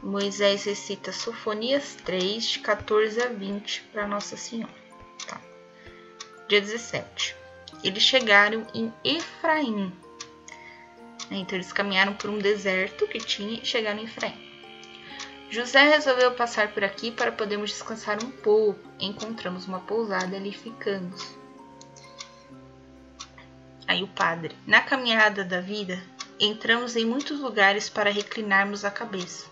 Moisés 0.00 0.62
recita 0.66 1.10
Sofonias 1.10 1.96
3, 2.04 2.44
de 2.44 2.58
14 2.60 3.20
a 3.22 3.26
20 3.26 3.82
para 3.92 4.06
Nossa 4.06 4.36
Senhora. 4.36 4.72
Tá? 5.26 5.40
Dia 6.48 6.60
17. 6.60 7.34
Eles 7.82 8.04
chegaram 8.04 8.68
em 8.72 8.92
Efraim. 9.02 9.92
Então 11.28 11.56
eles 11.56 11.72
caminharam 11.72 12.14
por 12.14 12.30
um 12.30 12.38
deserto 12.38 13.08
que 13.08 13.18
tinha 13.18 13.60
e 13.60 13.66
chegaram 13.66 13.98
em 13.98 14.04
Efraim. 14.04 14.47
José 15.50 15.82
resolveu 15.82 16.32
passar 16.32 16.72
por 16.72 16.84
aqui 16.84 17.10
para 17.10 17.32
podermos 17.32 17.70
descansar 17.70 18.22
um 18.22 18.30
pouco. 18.30 18.80
Encontramos 19.00 19.66
uma 19.66 19.80
pousada 19.80 20.36
ali 20.36 20.52
ficamos. 20.52 21.34
Aí 23.86 24.02
o 24.02 24.08
padre. 24.08 24.54
Na 24.66 24.82
caminhada 24.82 25.42
da 25.42 25.60
vida, 25.60 26.02
entramos 26.38 26.96
em 26.96 27.06
muitos 27.06 27.40
lugares 27.40 27.88
para 27.88 28.10
reclinarmos 28.10 28.84
a 28.84 28.90
cabeça. 28.90 29.46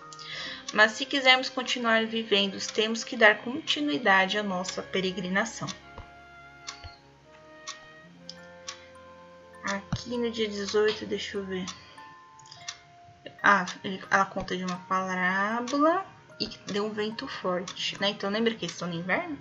Mas 0.74 0.92
se 0.92 1.06
quisermos 1.06 1.48
continuar 1.48 2.04
vivendo, 2.04 2.58
temos 2.74 3.02
que 3.02 3.16
dar 3.16 3.38
continuidade 3.38 4.36
à 4.36 4.42
nossa 4.42 4.82
peregrinação. 4.82 5.68
Aqui 9.64 10.16
no 10.18 10.30
dia 10.30 10.46
18, 10.46 11.06
deixa 11.06 11.38
eu 11.38 11.44
ver. 11.44 11.64
Ah, 13.48 13.64
ela 14.10 14.26
conta 14.26 14.56
de 14.56 14.64
uma 14.64 14.76
parábola 14.88 16.04
e 16.40 16.48
deu 16.72 16.84
um 16.84 16.90
vento 16.92 17.28
forte, 17.28 17.96
né? 18.00 18.08
Então 18.08 18.28
lembra 18.28 18.52
que 18.52 18.66
estão 18.66 18.88
no 18.88 18.94
inverno? 18.94 19.38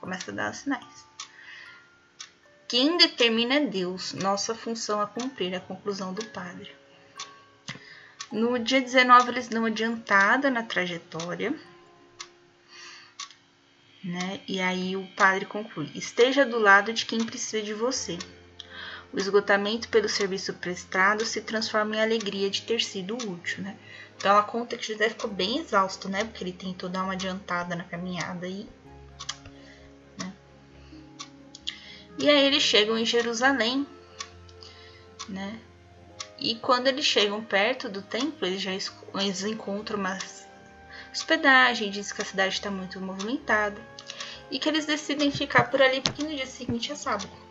Começa 0.00 0.32
a 0.32 0.34
dar 0.34 0.52
sinais. 0.52 1.06
Quem 2.66 2.96
determina 2.96 3.54
é 3.54 3.64
Deus, 3.64 4.14
nossa 4.14 4.52
função 4.52 5.00
a 5.00 5.06
cumprir, 5.06 5.54
a 5.54 5.60
conclusão 5.60 6.12
do 6.12 6.24
padre. 6.24 6.74
No 8.32 8.58
dia 8.58 8.80
19, 8.80 9.30
eles 9.30 9.46
dão 9.46 9.64
adiantada 9.64 10.50
na 10.50 10.64
trajetória. 10.64 11.54
Né? 14.02 14.40
E 14.48 14.60
aí 14.60 14.96
o 14.96 15.06
padre 15.14 15.46
conclui: 15.46 15.88
esteja 15.94 16.44
do 16.44 16.58
lado 16.58 16.92
de 16.92 17.06
quem 17.06 17.24
precisa 17.24 17.62
de 17.62 17.74
você. 17.74 18.18
O 19.12 19.18
esgotamento 19.18 19.88
pelo 19.88 20.08
serviço 20.08 20.52
prestado 20.54 21.24
se 21.24 21.40
transforma 21.40 21.96
em 21.96 22.00
alegria 22.02 22.50
de 22.50 22.62
ter 22.62 22.80
sido 22.80 23.16
útil, 23.16 23.62
né? 23.62 23.76
Então 24.16 24.32
ela 24.32 24.42
conta 24.42 24.76
que 24.76 24.86
José 24.92 25.08
ficou 25.08 25.30
bem 25.30 25.58
exausto, 25.58 26.08
né? 26.08 26.24
Porque 26.24 26.44
ele 26.44 26.52
tentou 26.52 26.88
dar 26.88 27.04
uma 27.04 27.14
adiantada 27.14 27.74
na 27.74 27.84
caminhada 27.84 28.46
e. 28.46 28.68
Né? 30.18 30.32
E 32.18 32.28
aí 32.28 32.44
eles 32.44 32.62
chegam 32.62 32.98
em 32.98 33.06
Jerusalém, 33.06 33.86
né? 35.28 35.58
E 36.38 36.56
quando 36.56 36.88
eles 36.88 37.04
chegam 37.04 37.42
perto 37.42 37.88
do 37.88 38.02
templo, 38.02 38.46
eles 38.46 38.60
já 38.60 38.72
eles 38.72 39.42
encontram 39.42 39.98
uma 39.98 40.18
hospedagem, 41.12 41.90
diz 41.90 42.12
que 42.12 42.22
a 42.22 42.24
cidade 42.24 42.54
está 42.54 42.70
muito 42.70 43.00
movimentada 43.00 43.80
e 44.50 44.58
que 44.58 44.68
eles 44.68 44.86
decidem 44.86 45.30
ficar 45.30 45.70
por 45.70 45.80
ali 45.80 46.00
porque 46.00 46.22
no 46.22 46.34
dia 46.34 46.46
seguinte 46.46 46.92
é 46.92 46.94
sábado. 46.94 47.47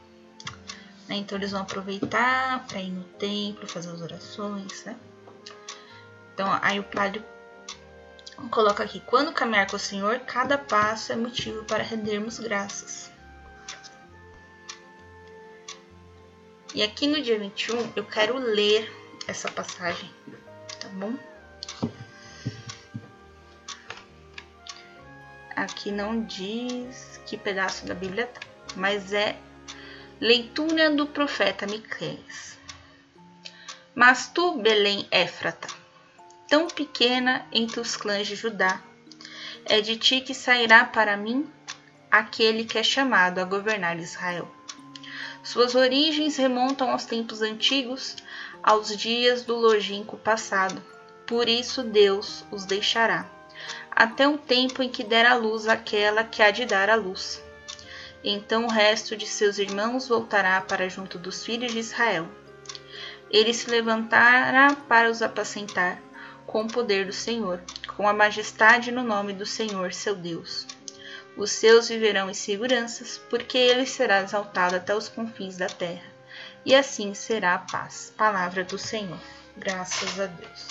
Né? 1.07 1.15
Então 1.15 1.37
eles 1.37 1.51
vão 1.51 1.61
aproveitar 1.61 2.65
para 2.67 2.79
ir 2.79 2.91
no 2.91 3.03
templo, 3.03 3.67
fazer 3.67 3.91
as 3.91 4.01
orações, 4.01 4.83
né? 4.83 4.95
Então 6.33 6.47
aí 6.61 6.79
o 6.79 6.83
padre 6.83 7.23
coloca 8.51 8.83
aqui: 8.83 8.99
quando 8.99 9.33
caminhar 9.33 9.67
com 9.67 9.75
o 9.75 9.79
Senhor, 9.79 10.19
cada 10.19 10.57
passo 10.57 11.11
é 11.11 11.15
motivo 11.15 11.63
para 11.63 11.83
rendermos 11.83 12.39
graças. 12.39 13.09
E 16.75 16.83
aqui 16.83 17.07
no 17.07 17.21
dia 17.21 17.39
21 17.39 17.93
eu 17.95 18.05
quero 18.05 18.37
ler 18.37 18.91
essa 19.27 19.49
passagem, 19.49 20.11
tá 20.79 20.87
bom? 20.89 21.13
Aqui 25.55 25.91
não 25.91 26.23
diz 26.23 27.19
que 27.25 27.35
pedaço 27.35 27.87
da 27.87 27.95
Bíblia 27.95 28.27
tá, 28.27 28.41
mas 28.75 29.11
é 29.11 29.35
leitura 30.19 30.89
do 30.89 31.05
profeta 31.05 31.67
Miqueias. 31.67 32.57
Mas 33.93 34.27
tu, 34.27 34.57
Belém 34.57 35.07
Éfrata, 35.11 35.67
tão 36.47 36.67
pequena 36.67 37.45
entre 37.51 37.79
os 37.79 37.95
clãs 37.95 38.25
de 38.25 38.35
Judá, 38.35 38.81
é 39.65 39.79
de 39.79 39.95
ti 39.95 40.21
que 40.21 40.33
sairá 40.33 40.85
para 40.85 41.15
mim 41.15 41.47
aquele 42.09 42.65
que 42.65 42.79
é 42.79 42.83
chamado 42.83 43.37
a 43.37 43.43
governar 43.43 43.99
Israel. 43.99 44.49
Suas 45.43 45.75
origens 45.75 46.35
remontam 46.37 46.89
aos 46.89 47.05
tempos 47.05 47.43
antigos, 47.43 48.15
aos 48.63 48.97
dias 48.97 49.43
do 49.43 49.55
longínquo 49.55 50.17
passado. 50.17 50.83
Por 51.27 51.47
isso 51.47 51.83
Deus 51.83 52.43
os 52.51 52.65
deixará, 52.65 53.29
até 53.91 54.27
o 54.27 54.37
tempo 54.37 54.81
em 54.81 54.89
que 54.89 55.03
der 55.03 55.27
a 55.27 55.35
luz 55.35 55.67
aquela 55.67 56.23
que 56.23 56.41
há 56.41 56.49
de 56.49 56.65
dar 56.65 56.89
a 56.89 56.95
luz. 56.95 57.45
Então 58.23 58.65
o 58.65 58.71
resto 58.71 59.15
de 59.15 59.25
seus 59.25 59.57
irmãos 59.57 60.07
voltará 60.07 60.59
para 60.61 60.89
junto 60.89 61.17
dos 61.17 61.45
filhos 61.45 61.71
de 61.71 61.79
Israel. 61.79 62.27
Ele 63.29 63.53
se 63.53 63.69
levantará 63.69 64.75
para 64.87 65.09
os 65.09 65.21
apacentar 65.21 66.01
com 66.45 66.63
o 66.63 66.67
poder 66.67 67.05
do 67.05 67.13
Senhor, 67.13 67.61
com 67.95 68.07
a 68.07 68.13
majestade 68.13 68.91
no 68.91 69.03
nome 69.03 69.33
do 69.33 69.45
Senhor, 69.45 69.93
seu 69.93 70.15
Deus. 70.15 70.65
Os 71.35 71.51
seus 71.51 71.89
viverão 71.89 72.29
em 72.29 72.33
seguranças, 72.33 73.21
porque 73.29 73.57
ele 73.57 73.85
será 73.85 74.21
exaltado 74.21 74.75
até 74.75 74.95
os 74.95 75.09
confins 75.09 75.57
da 75.57 75.67
terra. 75.67 76.17
E 76.65 76.73
assim 76.73 77.13
será 77.13 77.55
a 77.55 77.59
paz. 77.59 78.13
Palavra 78.17 78.63
do 78.63 78.77
Senhor. 78.77 79.19
Graças 79.55 80.19
a 80.19 80.25
Deus. 80.25 80.67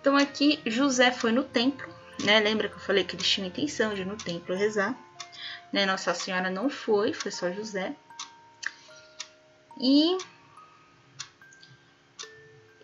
Então 0.00 0.16
aqui 0.16 0.60
José 0.66 1.10
foi 1.10 1.32
no 1.32 1.42
templo, 1.42 1.88
né? 2.22 2.40
Lembra 2.40 2.68
que 2.68 2.74
eu 2.74 2.80
falei 2.80 3.04
que 3.04 3.16
eles 3.16 3.28
tinham 3.28 3.48
intenção 3.48 3.94
de 3.94 4.02
ir 4.02 4.06
no 4.06 4.16
templo 4.16 4.54
rezar? 4.54 4.96
Né? 5.72 5.86
Nossa 5.86 6.14
Senhora 6.14 6.50
não 6.50 6.68
foi, 6.70 7.12
foi 7.12 7.30
só 7.30 7.50
José. 7.52 7.94
E 9.80 10.18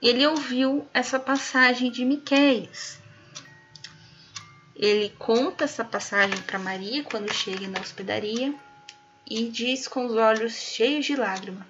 ele 0.02 0.26
ouviu 0.26 0.86
essa 0.92 1.18
passagem 1.18 1.90
de 1.90 2.04
Miqueias, 2.04 3.02
ele 4.76 5.10
conta 5.18 5.64
essa 5.64 5.84
passagem 5.84 6.40
para 6.42 6.58
Maria 6.58 7.04
quando 7.04 7.32
chega 7.32 7.68
na 7.68 7.80
hospedaria 7.80 8.54
e 9.26 9.48
diz 9.48 9.86
com 9.86 10.04
os 10.06 10.14
olhos 10.14 10.52
cheios 10.52 11.06
de 11.06 11.14
lágrima: 11.14 11.66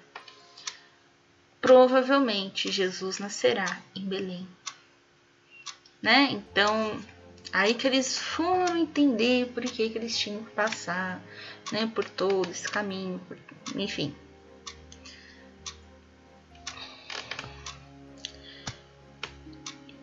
Provavelmente 1.61 2.71
Jesus 2.71 3.19
nascerá 3.19 3.81
em 3.95 4.05
Belém. 4.05 4.47
Né? 6.01 6.29
Então, 6.31 6.99
aí 7.51 7.73
que 7.73 7.87
eles 7.87 8.17
foram 8.17 8.77
entender 8.77 9.47
por 9.53 9.63
que, 9.63 9.89
que 9.89 9.97
eles 9.97 10.17
tinham 10.17 10.43
que 10.43 10.51
passar, 10.51 11.21
né, 11.71 11.89
por 11.93 12.03
todo 12.09 12.49
esse 12.49 12.67
caminho, 12.69 13.19
por, 13.27 13.37
enfim. 13.75 14.15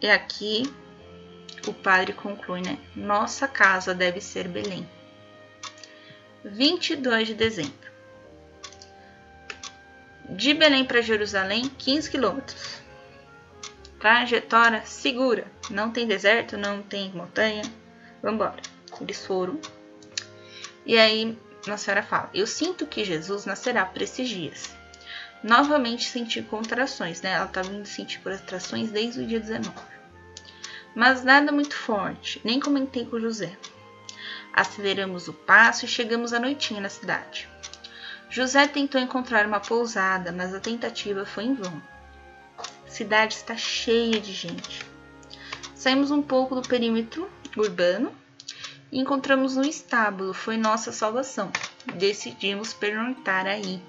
E 0.01 0.11
aqui 0.11 0.73
o 1.67 1.73
padre 1.73 2.13
conclui, 2.13 2.61
né? 2.61 2.77
Nossa 2.97 3.47
casa 3.47 3.95
deve 3.95 4.21
ser 4.21 4.49
Belém. 4.49 4.89
22 6.45 7.29
de 7.29 7.35
dezembro. 7.35 7.93
De 10.29 10.55
Belém 10.55 10.85
para 10.85 11.01
Jerusalém, 11.01 11.69
15 11.79 12.11
quilômetros. 12.11 12.82
Trajetória 14.03 14.85
segura. 14.85 15.47
Não 15.71 15.91
tem 15.91 16.07
deserto, 16.07 16.59
não 16.59 16.83
tem 16.83 17.11
montanha. 17.13 17.63
Vambora. 18.23 18.61
Eles 19.01 19.25
foram. 19.25 19.59
E 20.85 20.99
aí, 20.99 21.39
Nossa 21.67 21.85
Senhora 21.85 22.03
fala: 22.03 22.29
Eu 22.35 22.47
sinto 22.47 22.87
que 22.87 23.05
Jesus 23.05 23.47
nascerá 23.47 23.87
por 23.87 24.03
esses 24.03 24.29
dias. 24.29 24.77
Novamente 25.43 26.05
senti 26.05 26.43
contrações, 26.43 27.23
né? 27.23 27.31
Ela 27.31 27.47
estava 27.47 27.73
indo 27.73 27.87
sentir 27.87 28.19
contrações 28.19 28.91
desde 28.91 29.21
o 29.21 29.27
dia 29.27 29.41
19 29.41 29.93
mas 30.95 31.25
nada 31.25 31.51
muito 31.51 31.75
forte, 31.75 32.41
nem 32.45 32.61
comentei 32.61 33.07
com 33.07 33.19
José. 33.19 33.57
Aceleramos 34.53 35.27
o 35.29 35.33
passo 35.33 35.87
e 35.87 35.89
chegamos 35.89 36.35
à 36.35 36.39
noitinha 36.39 36.83
na 36.83 36.91
cidade. 36.91 37.49
José 38.29 38.67
tentou 38.67 39.01
encontrar 39.01 39.47
uma 39.47 39.61
pousada, 39.61 40.33
mas 40.33 40.55
a 40.55 40.61
tentativa 40.61 41.25
foi 41.25 41.45
em 41.45 41.55
vão. 41.55 41.83
Cidade 42.93 43.37
está 43.37 43.57
cheia 43.57 44.21
de 44.21 44.35
gente. 44.35 44.85
Saímos 45.75 46.11
um 46.11 46.21
pouco 46.21 46.55
do 46.55 46.69
perímetro 46.69 47.27
urbano 47.57 48.15
e 48.93 49.01
encontramos 49.01 49.57
um 49.57 49.63
estábulo. 49.63 50.35
Foi 50.35 50.59
nossa 50.59 50.93
salvação. 50.93 51.51
Decidimos 51.95 52.75
pernoitar 52.75 53.47
aí. 53.47 53.81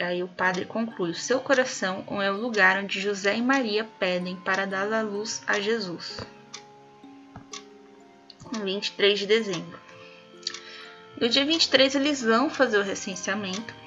Aí 0.00 0.24
o 0.24 0.28
padre 0.28 0.64
conclui: 0.64 1.14
seu 1.14 1.38
coração 1.38 2.04
é 2.20 2.32
o 2.32 2.36
lugar 2.36 2.82
onde 2.82 3.00
José 3.00 3.36
e 3.36 3.42
Maria 3.42 3.88
pedem 4.00 4.34
para 4.34 4.66
dar 4.66 4.92
a 4.92 5.02
luz 5.02 5.40
a 5.46 5.60
Jesus. 5.60 6.18
23 8.60 9.20
de 9.20 9.26
dezembro. 9.26 9.78
No 11.16 11.28
dia 11.28 11.46
23 11.46 11.94
eles 11.94 12.22
vão 12.22 12.50
fazer 12.50 12.78
o 12.78 12.82
recenseamento 12.82 13.81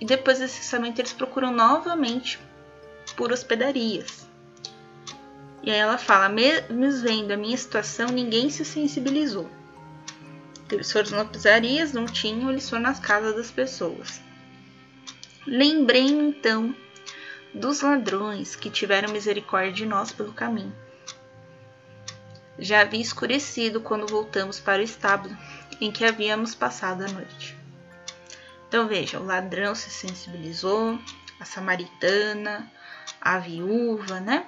e 0.00 0.04
depois 0.04 0.38
do 0.38 0.42
recenseamento 0.42 1.00
eles 1.00 1.12
procuram 1.12 1.50
novamente 1.50 2.38
por 3.16 3.32
hospedarias. 3.32 4.26
E 5.62 5.70
aí 5.70 5.78
ela 5.78 5.98
fala: 5.98 6.28
mesmo 6.28 7.02
vendo 7.02 7.32
a 7.32 7.36
minha 7.36 7.56
situação, 7.56 8.08
ninguém 8.08 8.50
se 8.50 8.64
sensibilizou. 8.64 9.50
Eles 10.70 10.90
foram 10.90 11.10
nas 11.10 11.26
hospedarias, 11.26 11.92
não 11.92 12.06
tinham, 12.06 12.50
eles 12.50 12.68
foram 12.68 12.82
nas 12.82 12.98
casas 12.98 13.36
das 13.36 13.50
pessoas. 13.50 14.20
Lembrei-me 15.46 16.28
então 16.30 16.74
dos 17.54 17.80
ladrões 17.80 18.56
que 18.56 18.68
tiveram 18.68 19.12
misericórdia 19.12 19.72
de 19.72 19.86
nós 19.86 20.12
pelo 20.12 20.32
caminho. 20.32 20.74
Já 22.58 22.80
havia 22.80 23.00
escurecido 23.00 23.80
quando 23.80 24.06
voltamos 24.06 24.58
para 24.58 24.80
o 24.80 24.84
estábulo 24.84 25.36
em 25.80 25.92
que 25.92 26.04
havíamos 26.04 26.54
passado 26.54 27.04
a 27.04 27.08
noite. 27.08 27.56
Então 28.68 28.88
veja, 28.88 29.20
o 29.20 29.24
ladrão 29.24 29.74
se 29.74 29.90
sensibilizou, 29.90 30.98
a 31.38 31.44
samaritana, 31.44 32.70
a 33.20 33.38
viúva, 33.38 34.20
né? 34.20 34.46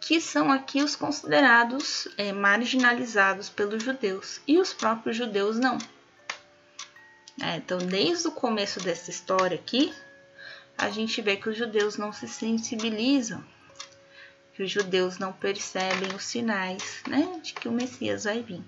Que 0.00 0.20
são 0.20 0.50
aqui 0.50 0.82
os 0.82 0.96
considerados 0.96 2.08
é, 2.16 2.32
marginalizados 2.32 3.48
pelos 3.50 3.82
judeus 3.82 4.40
e 4.46 4.58
os 4.58 4.72
próprios 4.72 5.16
judeus 5.16 5.58
não. 5.58 5.78
É, 7.40 7.56
então, 7.56 7.78
desde 7.78 8.26
o 8.28 8.32
começo 8.32 8.80
dessa 8.80 9.10
história 9.10 9.56
aqui, 9.56 9.94
a 10.76 10.90
gente 10.90 11.20
vê 11.20 11.36
que 11.36 11.48
os 11.48 11.56
judeus 11.56 11.96
não 11.96 12.12
se 12.12 12.26
sensibilizam, 12.26 13.44
que 14.54 14.62
os 14.62 14.70
judeus 14.70 15.18
não 15.18 15.32
percebem 15.32 16.14
os 16.14 16.24
sinais 16.24 17.02
né, 17.06 17.40
de 17.42 17.52
que 17.52 17.68
o 17.68 17.72
Messias 17.72 18.24
vai 18.24 18.42
vir. 18.42 18.62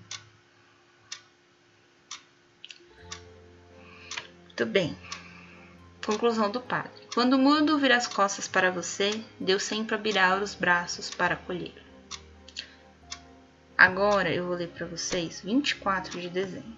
Muito 4.61 4.73
bem. 4.73 4.95
Conclusão 6.05 6.51
do 6.51 6.61
padre. 6.61 6.91
Quando 7.15 7.33
o 7.33 7.39
mundo 7.39 7.79
vira 7.79 7.97
as 7.97 8.07
costas 8.07 8.47
para 8.47 8.71
você, 8.71 9.19
Deus 9.41 9.63
sempre 9.63 9.95
abrirá 9.95 10.37
os 10.37 10.55
braços 10.55 11.09
para 11.09 11.33
acolher. 11.33 11.73
Agora 13.79 14.29
eu 14.29 14.47
vou 14.47 14.55
ler 14.55 14.69
para 14.69 14.87
vocês 14.87 15.41
24 15.43 16.21
de 16.21 16.29
dezembro. 16.29 16.77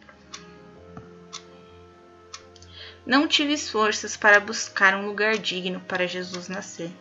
Não 3.04 3.26
tive 3.26 3.58
forças 3.58 4.16
para 4.16 4.38
buscar 4.38 4.94
um 4.94 5.04
lugar 5.04 5.36
digno 5.36 5.80
para 5.80 6.06
Jesus 6.06 6.48
nascer. 6.48 6.92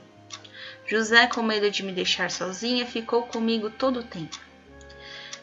José, 0.88 1.28
com 1.28 1.44
medo 1.44 1.70
de 1.70 1.84
me 1.84 1.92
deixar 1.92 2.32
sozinha, 2.32 2.88
ficou 2.88 3.28
comigo 3.28 3.70
todo 3.70 4.00
o 4.00 4.04
tempo. 4.04 4.40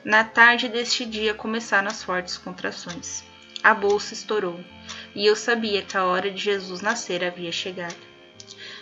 Na 0.03 0.25
tarde 0.25 0.69
deste 0.69 1.07
dia 1.07 1.33
começaram 1.33 1.87
as 1.87 2.03
fortes 2.03 2.37
contrações. 2.37 3.23
A 3.63 3.75
bolsa 3.75 4.15
estourou 4.15 4.61
e 5.15 5.27
eu 5.27 5.35
sabia 5.35 5.83
que 5.83 5.97
a 5.97 6.05
hora 6.05 6.31
de 6.31 6.41
Jesus 6.41 6.81
nascer 6.81 7.25
havia 7.25 7.51
chegado. 7.51 7.97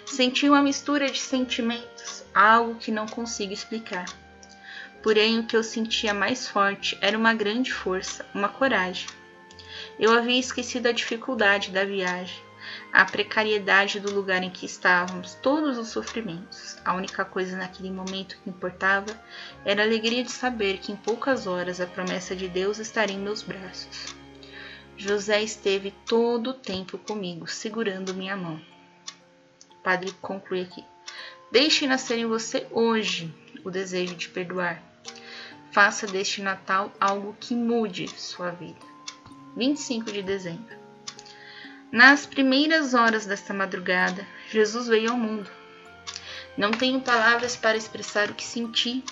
Senti 0.05 0.49
uma 0.49 0.63
mistura 0.63 1.11
de 1.11 1.19
sentimentos, 1.19 2.25
algo 2.35 2.77
que 2.77 2.93
não 2.93 3.07
consigo 3.07 3.53
explicar. 3.53 4.07
Porém, 5.03 5.39
o 5.39 5.47
que 5.47 5.57
eu 5.57 5.63
sentia 5.63 6.13
mais 6.13 6.49
forte 6.49 6.97
era 7.01 7.17
uma 7.17 7.35
grande 7.35 7.73
força, 7.73 8.27
uma 8.35 8.49
coragem. 8.49 9.09
Eu 9.99 10.13
havia 10.13 10.39
esquecido 10.39 10.89
a 10.89 10.93
dificuldade 10.93 11.71
da 11.71 11.85
viagem, 11.85 12.39
a 12.93 13.05
precariedade 13.05 14.01
do 14.01 14.13
lugar 14.13 14.43
em 14.43 14.51
que 14.51 14.67
estávamos, 14.67 15.35
todos 15.35 15.79
os 15.79 15.89
sofrimentos. 15.89 16.77
A 16.85 16.95
única 16.95 17.25
coisa 17.25 17.57
naquele 17.57 17.91
momento 17.91 18.37
que 18.43 18.51
importava 18.51 19.07
era 19.65 19.83
a 19.83 19.87
alegria 19.87 20.23
de 20.23 20.33
saber 20.33 20.79
que 20.79 20.93
em 20.93 20.97
poucas 20.97 21.47
horas 21.47 21.81
a 21.81 21.87
promessa 21.87 22.35
de 22.35 22.49
Deus 22.49 22.79
estaria 22.79 23.17
em 23.17 23.21
meus 23.21 23.43
braços. 23.43 24.26
José 24.97 25.43
esteve 25.43 25.93
todo 26.07 26.51
o 26.51 26.55
tempo 26.55 26.97
comigo, 26.97 27.47
segurando 27.47 28.15
minha 28.15 28.37
mão. 28.37 28.61
O 29.71 29.83
padre 29.83 30.13
conclui 30.23 30.63
aqui. 30.63 30.85
Deixe 31.53 31.87
nascer 31.87 32.19
em 32.19 32.27
você 32.27 32.67
hoje 32.71 33.33
o 33.65 33.71
desejo 33.71 34.15
de 34.15 34.29
perdoar. 34.29 34.83
Faça 35.71 36.07
deste 36.07 36.41
Natal 36.41 36.93
algo 36.99 37.37
que 37.39 37.55
mude 37.55 38.09
sua 38.09 38.51
vida. 38.51 38.81
25 39.57 40.11
de 40.11 40.23
dezembro. 40.23 40.77
Nas 41.93 42.27
primeiras 42.27 42.95
horas 42.95 43.27
desta 43.27 43.55
madrugada, 43.55 44.27
Jesus 44.51 44.89
veio 44.89 45.11
ao 45.11 45.17
mundo. 45.17 45.51
Não 46.57 46.71
tenho 46.71 47.01
palavras 47.01 47.55
para 47.55 47.77
expressar 47.77 48.31
o 48.31 48.35
que 48.35 48.45
senti. 48.45 49.05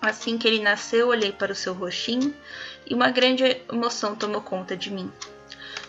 Assim 0.00 0.38
que 0.38 0.48
ele 0.48 0.62
nasceu, 0.62 1.08
olhei 1.08 1.30
para 1.30 1.52
o 1.52 1.56
seu 1.56 1.74
rostinho 1.74 2.34
e 2.86 2.94
uma 2.94 3.10
grande 3.10 3.44
emoção 3.70 4.16
tomou 4.16 4.40
conta 4.40 4.76
de 4.76 4.90
mim. 4.90 5.12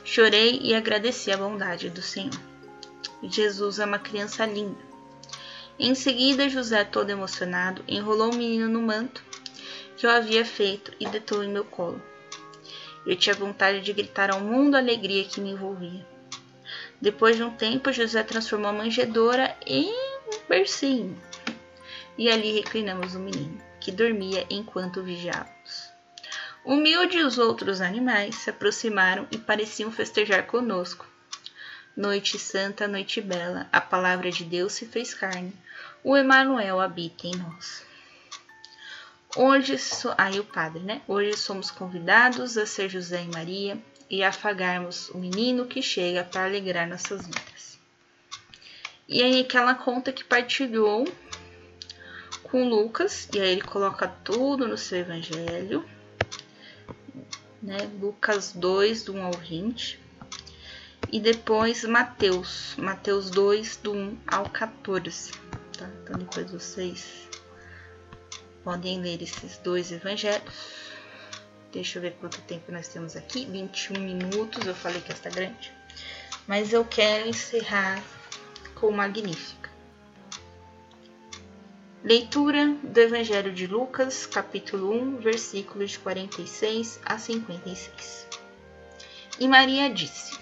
Chorei 0.04 0.60
e 0.62 0.74
agradeci 0.74 1.32
a 1.32 1.38
bondade 1.38 1.89
do 1.89 2.02
Senhor. 2.02 2.34
Jesus 3.24 3.80
é 3.80 3.86
uma 3.86 4.00
criança 4.00 4.45
linda. 4.45 4.80
Em 5.80 5.95
seguida, 5.95 6.50
José, 6.50 6.84
todo 6.84 7.10
emocionado, 7.10 7.84
enrolou 7.88 8.32
o 8.32 8.36
menino 8.36 8.67
no 8.67 8.82
manto 8.82 9.24
que 9.95 10.06
eu 10.06 10.12
havia 10.12 10.43
feito 10.43 10.91
e 11.00 11.08
deitou 11.08 11.43
em 11.43 11.50
meu 11.50 11.63
colo. 11.63 12.02
Eu 13.06 13.15
tinha 13.15 13.34
vontade 13.34 13.82
de 13.82 13.93
gritar 13.93 14.30
ao 14.30 14.39
mundo 14.39 14.76
a 14.76 14.80
alegria 14.80 15.24
que 15.24 15.39
me 15.39 15.52
envolvia. 15.52 16.06
Depois 17.00 17.36
de 17.36 17.43
um 17.43 17.52
tempo, 17.52 17.91
José 17.91 18.21
transformou 18.24 18.69
a 18.69 18.74
manjedoura 18.74 19.56
em 19.65 19.91
bercinho. 20.47 21.19
E 22.17 22.30
ali 22.30 22.52
reclinamos 22.52 23.15
o 23.15 23.19
menino, 23.19 23.58
que 23.82 23.91
dormia 23.91 24.46
enquanto 24.50 25.04
vigiávamos. 25.04 25.91
Humilde 26.63 27.17
e 27.17 27.24
os 27.24 27.39
outros 27.39 27.82
animais 27.82 28.36
se 28.36 28.52
aproximaram 28.52 29.28
e 29.32 29.38
pareciam 29.38 29.91
festejar 29.91 30.46
conosco. 30.46 31.06
Noite 31.98 32.38
santa, 32.38 32.88
noite 32.88 33.20
bela, 33.20 33.67
a 33.72 33.82
palavra 33.82 34.32
de 34.32 34.46
Deus 34.46 34.74
se 34.74 34.86
fez 34.86 35.13
carne. 35.13 35.54
O 36.04 36.15
Emanuel 36.15 36.80
habita 36.80 37.28
em 37.28 37.36
nós. 37.36 37.84
Hoje, 39.36 39.78
so... 39.78 40.13
aí 40.17 40.39
o 40.39 40.44
padre, 40.44 40.84
né? 40.84 41.02
Hoje 41.08 41.36
somos 41.36 41.72
convidados 41.72 42.58
a 42.58 42.65
ser 42.65 42.89
José 42.89 43.24
e 43.24 43.28
Maria 43.28 43.78
e 44.10 44.24
afagarmos 44.24 45.10
o 45.10 45.17
menino 45.17 45.65
que 45.65 45.82
chega 45.82 46.24
para 46.24 46.46
alegrar 46.46 46.88
nossas 46.88 47.26
vidas. 47.26 47.80
E 49.08 49.24
aí 49.24 49.44
que 49.44 49.58
ela 49.58 49.74
conta 49.74 50.12
que 50.13 50.24
partilhou 50.24 51.06
com 52.52 52.68
Lucas, 52.68 53.30
e 53.34 53.40
aí 53.40 53.54
ele 53.54 53.62
coloca 53.62 54.10
tudo 54.26 54.68
no 54.68 54.78
seu 54.78 55.00
evangelho, 55.00 55.86
né? 57.64 57.78
Lucas 57.98 58.52
2, 58.52 59.06
do 59.06 59.14
1 59.14 59.24
ao 59.24 59.32
20. 59.32 60.00
E 61.10 61.20
depois 61.20 61.86
Mateus, 61.86 62.76
Mateus 62.78 63.30
2, 63.30 63.78
do 63.78 63.94
1 63.94 64.18
ao 64.28 64.50
14. 64.50 65.32
Tá? 65.78 65.90
Então 66.04 66.20
depois 66.20 66.52
vocês 66.52 67.30
podem 68.66 69.02
ler 69.02 69.22
esses 69.22 69.58
dois 69.60 69.92
evangelhos. 69.92 70.54
Deixa 71.72 72.00
eu 72.00 72.02
ver 72.02 72.18
quanto 72.20 72.42
tempo 72.42 72.70
nós 72.72 72.90
temos 72.90 73.16
aqui. 73.16 73.46
21 73.46 74.00
minutos, 74.00 74.68
eu 74.68 74.76
falei 74.76 75.00
que 75.00 75.12
esta 75.12 75.30
é 75.30 75.32
grande. 75.32 75.72
Mas 76.48 76.74
eu 76.74 76.84
quero 76.84 77.30
encerrar 77.30 78.04
com 78.76 78.92
Magnífica. 78.92 79.61
Leitura 82.04 82.76
do 82.84 83.00
Evangelho 83.00 83.54
de 83.54 83.68
Lucas, 83.68 84.26
capítulo 84.26 84.92
1, 84.92 85.18
versículos 85.18 85.92
de 85.92 86.00
46 86.00 87.00
a 87.06 87.18
56. 87.18 88.28
E 89.40 89.48
Maria 89.48 89.90
disse: 89.90 90.40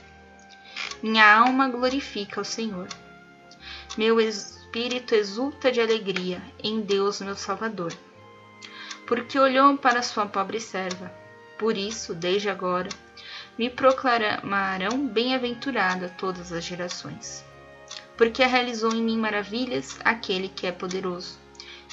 Minha 1.03 1.39
alma 1.39 1.67
glorifica 1.67 2.41
o 2.41 2.45
Senhor. 2.45 2.87
Meu 3.97 4.19
espírito 4.19 5.13
exulta 5.15 5.71
de 5.71 5.81
alegria 5.81 6.41
em 6.63 6.81
Deus, 6.81 7.19
meu 7.21 7.35
Salvador 7.35 7.93
porque 9.09 9.39
olhou 9.39 9.75
para 9.75 10.03
sua 10.03 10.27
pobre 10.27 10.59
serva. 10.59 11.11
Por 11.57 11.75
isso, 11.75 12.13
desde 12.13 12.47
agora, 12.47 12.89
me 13.57 13.67
proclamarão 13.67 15.07
bem-aventurada 15.07 16.13
todas 16.15 16.53
as 16.53 16.63
gerações. 16.63 17.43
Porque 18.15 18.45
realizou 18.45 18.93
em 18.93 19.01
mim 19.01 19.17
maravilhas 19.17 19.99
aquele 20.05 20.47
que 20.47 20.67
é 20.67 20.71
poderoso, 20.71 21.39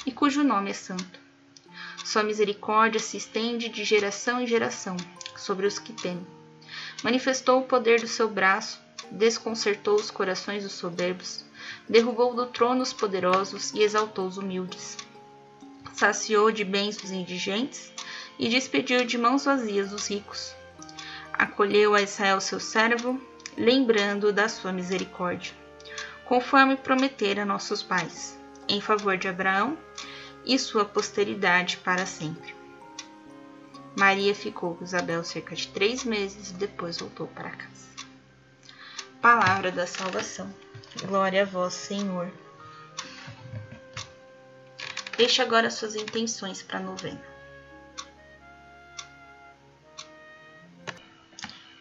e 0.07 0.11
cujo 0.11 0.43
nome 0.43 0.71
é 0.71 0.73
santo. 0.73 1.19
Sua 2.03 2.23
misericórdia 2.23 2.99
se 2.99 3.17
estende 3.17 3.69
de 3.69 3.83
geração 3.83 4.41
em 4.41 4.47
geração 4.47 4.97
sobre 5.35 5.67
os 5.67 5.77
que 5.77 5.93
temem. 5.93 6.25
Manifestou 7.03 7.59
o 7.59 7.65
poder 7.65 8.01
do 8.01 8.07
seu 8.07 8.27
braço, 8.27 8.79
desconcertou 9.11 9.93
os 9.93 10.09
corações 10.09 10.63
dos 10.63 10.73
soberbos, 10.73 11.45
derrubou 11.87 12.33
do 12.33 12.47
trono 12.47 12.81
os 12.81 12.91
poderosos 12.91 13.71
e 13.75 13.83
exaltou 13.83 14.25
os 14.25 14.39
humildes 14.39 14.97
saciou 15.97 16.51
de 16.51 16.63
bens 16.63 17.01
os 17.03 17.11
indigentes 17.11 17.91
e 18.37 18.47
despediu 18.47 19.03
de 19.03 19.17
mãos 19.17 19.45
vazias 19.45 19.91
os 19.91 20.07
ricos. 20.07 20.55
Acolheu 21.33 21.95
a 21.95 22.01
Israel 22.01 22.39
seu 22.39 22.59
servo, 22.59 23.19
lembrando 23.57 24.31
da 24.31 24.47
sua 24.47 24.71
misericórdia, 24.71 25.53
conforme 26.25 26.75
prometera 26.75 27.41
a 27.41 27.45
nossos 27.45 27.81
pais, 27.81 28.36
em 28.67 28.81
favor 28.81 29.17
de 29.17 29.27
Abraão 29.27 29.77
e 30.45 30.57
sua 30.57 30.85
posteridade 30.85 31.77
para 31.77 32.05
sempre. 32.05 32.55
Maria 33.97 34.35
ficou 34.35 34.75
com 34.75 34.83
Isabel 34.83 35.23
cerca 35.23 35.55
de 35.55 35.67
três 35.69 36.03
meses 36.03 36.51
e 36.51 36.53
depois 36.53 36.99
voltou 36.99 37.27
para 37.27 37.49
casa. 37.49 37.87
Palavra 39.21 39.71
da 39.71 39.87
salvação. 39.87 40.53
Glória 41.05 41.41
a 41.41 41.45
vós, 41.45 41.73
Senhor. 41.73 42.31
Deixe 45.17 45.41
agora 45.41 45.71
suas 45.71 45.95
intenções 45.95 46.61
para 46.61 46.77
a 46.77 46.81
novena. 46.81 47.21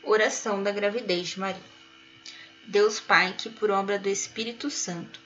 Oração 0.03 0.63
da 0.63 0.73
gravidez 0.73 1.29
de 1.29 1.41
Maria. 1.41 1.77
Deus 2.67 2.99
Pai, 2.99 3.35
que 3.37 3.51
por 3.51 3.71
obra 3.71 3.99
do 3.99 4.09
Espírito 4.09 4.71
Santo 4.71 5.26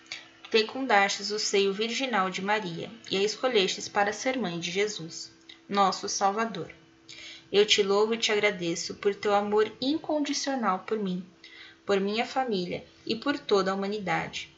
fecundastes 0.51 1.31
o 1.31 1.39
seio 1.39 1.73
virginal 1.73 2.29
de 2.31 2.43
Maria 2.43 2.91
e 3.11 3.17
a 3.17 3.23
escolhestes 3.23 3.89
para 3.89 4.13
ser 4.13 4.37
mãe 4.37 4.59
de 4.59 4.71
Jesus, 4.71 5.33
nosso 5.69 6.09
Salvador. 6.09 6.71
Eu 7.51 7.65
te 7.65 7.83
louvo 7.83 8.15
e 8.15 8.19
te 8.19 8.31
agradeço 8.31 8.97
por 8.97 9.15
teu 9.15 9.35
amor 9.35 9.73
incondicional 9.81 10.81
por 10.81 10.99
mim, 10.99 11.25
por 11.87 11.99
minha 11.99 12.27
família 12.27 12.85
e 13.07 13.17
por 13.17 13.39
toda 13.39 13.71
a 13.71 13.75
humanidade 13.75 14.51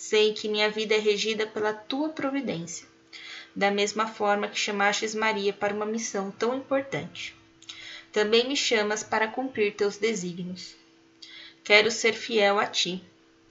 Sei 0.00 0.32
que 0.32 0.48
minha 0.48 0.70
vida 0.70 0.94
é 0.94 0.98
regida 0.98 1.44
pela 1.44 1.74
tua 1.74 2.10
providência, 2.10 2.86
da 3.52 3.68
mesma 3.68 4.06
forma 4.06 4.46
que 4.46 4.56
chamastes 4.56 5.12
Maria 5.12 5.52
para 5.52 5.74
uma 5.74 5.84
missão 5.84 6.30
tão 6.30 6.56
importante. 6.56 7.34
Também 8.12 8.46
me 8.46 8.56
chamas 8.56 9.02
para 9.02 9.26
cumprir 9.26 9.74
teus 9.74 9.96
desígnios. 9.96 10.76
Quero 11.64 11.90
ser 11.90 12.12
fiel 12.12 12.60
a 12.60 12.66
ti, 12.66 13.02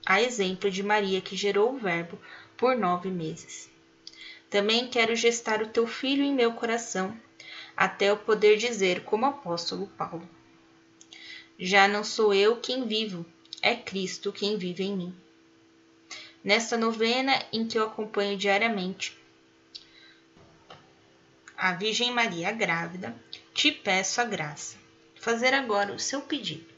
a 0.08 0.22
exemplo 0.22 0.70
de 0.70 0.82
Maria 0.82 1.20
que 1.20 1.36
gerou 1.36 1.74
o 1.74 1.78
Verbo 1.78 2.18
por 2.56 2.74
nove 2.74 3.10
meses. 3.10 3.68
Também 4.48 4.88
quero 4.88 5.14
gestar 5.14 5.60
o 5.60 5.66
teu 5.66 5.86
filho 5.86 6.24
em 6.24 6.32
meu 6.32 6.52
coração, 6.52 7.14
até 7.76 8.08
eu 8.08 8.16
poder 8.16 8.56
dizer 8.56 9.04
como 9.04 9.26
apóstolo 9.26 9.86
Paulo. 9.98 10.26
Já 11.58 11.86
não 11.86 12.02
sou 12.02 12.32
eu 12.32 12.56
quem 12.56 12.86
vivo, 12.86 13.26
é 13.60 13.76
Cristo 13.76 14.32
quem 14.32 14.56
vive 14.56 14.82
em 14.82 14.96
mim. 14.96 15.14
Nesta 16.42 16.78
novena 16.78 17.44
em 17.52 17.68
que 17.68 17.78
eu 17.78 17.84
acompanho 17.84 18.38
diariamente 18.38 19.14
a 21.54 21.74
Virgem 21.74 22.10
Maria 22.12 22.50
grávida, 22.50 23.14
te 23.52 23.70
peço 23.70 24.22
a 24.22 24.24
graça. 24.24 24.78
Fazer 25.16 25.52
agora 25.52 25.92
o 25.92 25.98
seu 25.98 26.22
pedido. 26.22 26.77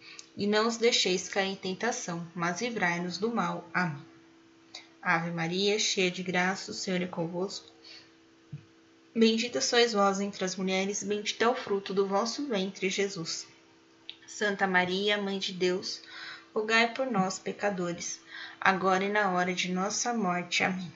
E 0.35 0.47
não 0.47 0.67
os 0.67 0.77
deixeis 0.77 1.27
cair 1.27 1.51
em 1.51 1.55
tentação, 1.55 2.25
mas 2.33 2.61
livrai-nos 2.61 3.17
do 3.17 3.33
mal. 3.33 3.69
Amém. 3.73 4.11
Ave 5.01 5.31
Maria, 5.31 5.79
cheia 5.79 6.11
de 6.11 6.21
graça, 6.21 6.71
o 6.71 6.73
Senhor 6.75 7.01
é 7.01 7.07
convosco. 7.07 7.67
Bendita 9.13 9.59
sois 9.59 9.93
vós 9.93 10.21
entre 10.21 10.45
as 10.45 10.55
mulheres, 10.55 11.03
bendito 11.03 11.41
é 11.41 11.47
o 11.47 11.55
fruto 11.55 11.93
do 11.93 12.07
vosso 12.07 12.47
ventre, 12.47 12.89
Jesus. 12.89 13.47
Santa 14.25 14.65
Maria, 14.65 15.21
Mãe 15.21 15.37
de 15.37 15.53
Deus, 15.53 16.01
rogai 16.53 16.93
por 16.93 17.09
nós, 17.09 17.37
pecadores, 17.37 18.21
agora 18.59 19.03
e 19.03 19.09
na 19.09 19.31
hora 19.31 19.53
de 19.53 19.71
nossa 19.71 20.13
morte. 20.13 20.63
Amém. 20.63 20.91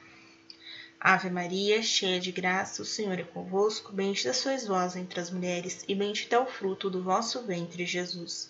Ave 1.00 1.30
Maria, 1.30 1.84
cheia 1.84 2.19
de 2.19 2.32
graça, 2.32 2.82
o 2.82 2.86
Senhor 2.86 3.19
é 3.19 3.24
convosco, 3.24 3.91
bendita 3.91 4.34
sois 4.34 4.65
vós 4.65 4.95
entre 4.95 5.19
as 5.19 5.30
mulheres, 5.30 5.84
e 5.88 5.93
bendito 5.93 6.34
é 6.34 6.39
o 6.39 6.45
fruto 6.45 6.89
do 6.89 7.04
vosso 7.04 7.41
ventre, 7.45 7.86
Jesus. 7.86 8.50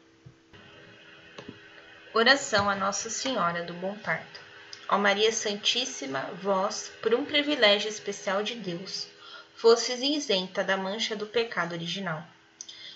Oração 2.13 2.69
a 2.69 2.75
Nossa 2.75 3.09
Senhora 3.09 3.63
do 3.63 3.73
Bom 3.73 3.97
Parto. 3.99 4.41
Ó 4.89 4.97
Maria 4.97 5.31
Santíssima, 5.31 6.29
vós, 6.41 6.91
por 7.01 7.15
um 7.15 7.23
privilégio 7.23 7.87
especial 7.87 8.43
de 8.43 8.53
Deus, 8.53 9.07
fostes 9.55 10.01
isenta 10.01 10.61
da 10.61 10.75
mancha 10.75 11.15
do 11.15 11.25
pecado 11.25 11.71
original. 11.71 12.21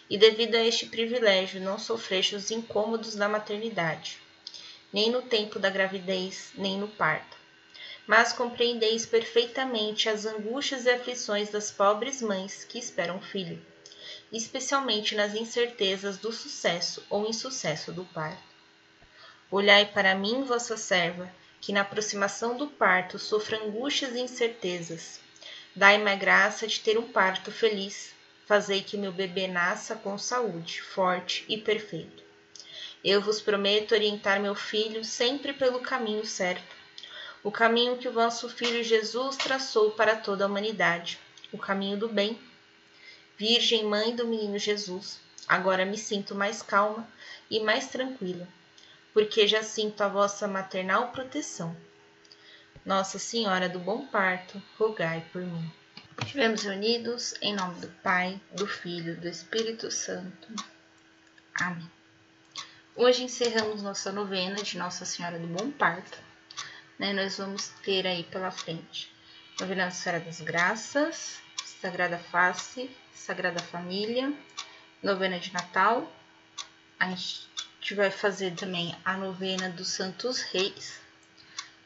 E 0.09 0.17
devido 0.17 0.55
a 0.55 0.59
este 0.59 0.87
privilégio 0.87 1.61
não 1.61 1.79
sofreste 1.79 2.35
os 2.35 2.51
incômodos 2.51 3.15
da 3.15 3.29
maternidade, 3.29 4.19
nem 4.91 5.09
no 5.09 5.21
tempo 5.21 5.59
da 5.59 5.69
gravidez, 5.69 6.51
nem 6.53 6.77
no 6.77 6.89
parto. 6.89 7.37
Mas 8.05 8.33
compreendeis 8.33 9.05
perfeitamente 9.05 10.09
as 10.09 10.25
angústias 10.25 10.83
e 10.83 10.89
aflições 10.89 11.49
das 11.49 11.71
pobres 11.71 12.21
mães 12.21 12.65
que 12.65 12.77
esperam 12.77 13.21
filho, 13.21 13.65
especialmente 14.29 15.15
nas 15.15 15.33
incertezas 15.33 16.17
do 16.17 16.33
sucesso 16.33 17.01
ou 17.09 17.25
insucesso 17.25 17.93
do 17.93 18.03
parto. 18.03 18.54
Olhai 19.57 19.85
para 19.85 20.13
mim, 20.13 20.43
vossa 20.43 20.75
serva, 20.75 21.33
que 21.61 21.71
na 21.71 21.79
aproximação 21.79 22.57
do 22.57 22.67
parto 22.67 23.17
sofra 23.17 23.63
angústias 23.63 24.13
e 24.13 24.19
incertezas. 24.19 25.21
Dai-me 25.73 26.11
a 26.11 26.15
graça 26.15 26.67
de 26.67 26.81
ter 26.81 26.97
um 26.97 27.09
parto 27.09 27.53
feliz. 27.53 28.13
Fazei 28.45 28.83
que 28.83 28.97
meu 28.97 29.13
bebê 29.13 29.47
nasça 29.47 29.95
com 29.95 30.17
saúde, 30.17 30.81
forte 30.81 31.45
e 31.47 31.57
perfeito. 31.57 32.21
Eu 33.01 33.21
vos 33.21 33.39
prometo 33.39 33.93
orientar 33.93 34.41
meu 34.41 34.55
filho 34.55 35.05
sempre 35.05 35.53
pelo 35.53 35.79
caminho 35.79 36.25
certo, 36.25 36.75
o 37.41 37.49
caminho 37.49 37.95
que 37.95 38.09
o 38.09 38.11
vosso 38.11 38.49
filho 38.49 38.83
Jesus 38.83 39.37
traçou 39.37 39.91
para 39.91 40.17
toda 40.17 40.43
a 40.43 40.47
humanidade, 40.47 41.17
o 41.53 41.57
caminho 41.57 41.97
do 41.97 42.09
bem. 42.09 42.37
Virgem 43.37 43.85
Mãe 43.85 44.13
do 44.13 44.27
Menino 44.27 44.59
Jesus, 44.59 45.21
agora 45.47 45.85
me 45.85 45.97
sinto 45.97 46.35
mais 46.35 46.61
calma 46.61 47.07
e 47.49 47.61
mais 47.61 47.87
tranquila 47.87 48.45
porque 49.15 49.47
já 49.47 49.63
sinto 49.63 50.01
a 50.01 50.09
vossa 50.09 50.45
maternal 50.45 51.07
proteção. 51.13 51.73
Nossa 52.85 53.17
Senhora 53.17 53.69
do 53.69 53.79
Bom 53.79 54.05
Parto, 54.07 54.61
rogai 54.77 55.25
por 55.31 55.41
mim. 55.41 55.71
Estivemos 56.21 56.63
reunidos 56.63 57.33
em 57.41 57.55
nome 57.55 57.79
do 57.79 57.87
Pai, 58.03 58.41
do 58.51 58.67
Filho 58.67 59.13
e 59.13 59.15
do 59.15 59.29
Espírito 59.29 59.89
Santo. 59.89 60.53
Amém. 61.53 61.89
Hoje 62.93 63.23
encerramos 63.23 63.81
nossa 63.81 64.11
novena 64.11 64.57
de 64.57 64.77
Nossa 64.77 65.05
Senhora 65.05 65.39
do 65.39 65.47
Bom 65.47 65.71
Parto. 65.71 66.17
Né? 66.99 67.13
Nós 67.13 67.37
vamos 67.37 67.69
ter 67.85 68.05
aí 68.05 68.25
pela 68.25 68.51
frente 68.51 69.09
Novena 69.61 69.85
Nossa 69.85 70.03
Senhora 70.03 70.25
das 70.25 70.41
Graças, 70.41 71.39
Sagrada 71.81 72.17
Face, 72.17 72.91
Sagrada 73.13 73.63
Família, 73.63 74.33
Novena 75.01 75.39
de 75.39 75.53
Natal. 75.53 76.11
A 76.99 77.05
gente 77.85 77.93
vai 77.93 78.09
fazer 78.09 78.55
também 78.55 78.95
a 79.05 79.15
novena 79.15 79.69
dos 79.69 79.89
Santos 79.89 80.41
Reis. 80.41 80.99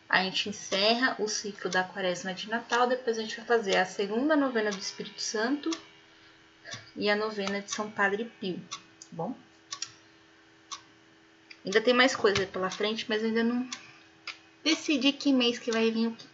A 0.08 0.24
gente 0.24 0.48
encerra 0.48 1.18
o 1.20 1.28
ciclo 1.28 1.70
da 1.70 1.84
Quaresma 1.84 2.34
de 2.34 2.50
Natal, 2.50 2.88
depois 2.88 3.18
a 3.18 3.22
gente 3.22 3.36
vai 3.36 3.46
fazer 3.46 3.76
a 3.76 3.86
segunda 3.86 4.34
novena 4.34 4.72
do 4.72 4.80
Espírito 4.80 5.22
Santo 5.22 5.70
e 6.96 7.10
a 7.10 7.18
novena 7.18 7.60
de 7.62 7.70
São 7.70 7.92
Padre 7.92 8.32
Pio, 8.40 8.62
tá 8.72 8.78
bom? 9.12 9.36
Ainda 11.66 11.82
tem 11.82 11.94
mais 11.94 12.16
coisa 12.16 12.48
pela 12.48 12.70
frente, 12.70 13.06
mas 13.10 13.22
ainda 13.22 13.44
não 13.44 13.70
decidi 14.64 15.12
que 15.12 15.34
mês 15.34 15.60
que 15.60 15.70
vai 15.70 15.92
vir 15.92 16.08
o 16.08 16.16
que. 16.16 16.26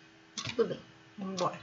Tudo 0.43 0.65
bem, 0.65 0.79
vamos 1.17 1.33
embora. 1.33 1.59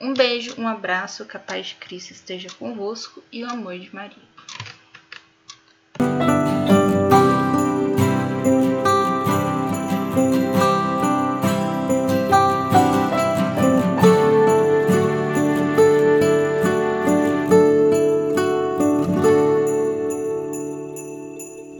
Um 0.00 0.14
beijo, 0.14 0.58
um 0.58 0.66
abraço, 0.66 1.26
que 1.26 1.36
a 1.36 1.40
paz 1.40 1.66
de 1.66 1.74
Cristo 1.74 2.12
esteja 2.12 2.48
convosco 2.58 3.22
e 3.30 3.44
o 3.44 3.50
amor 3.50 3.78
de 3.78 3.94
Maria. 3.94 4.35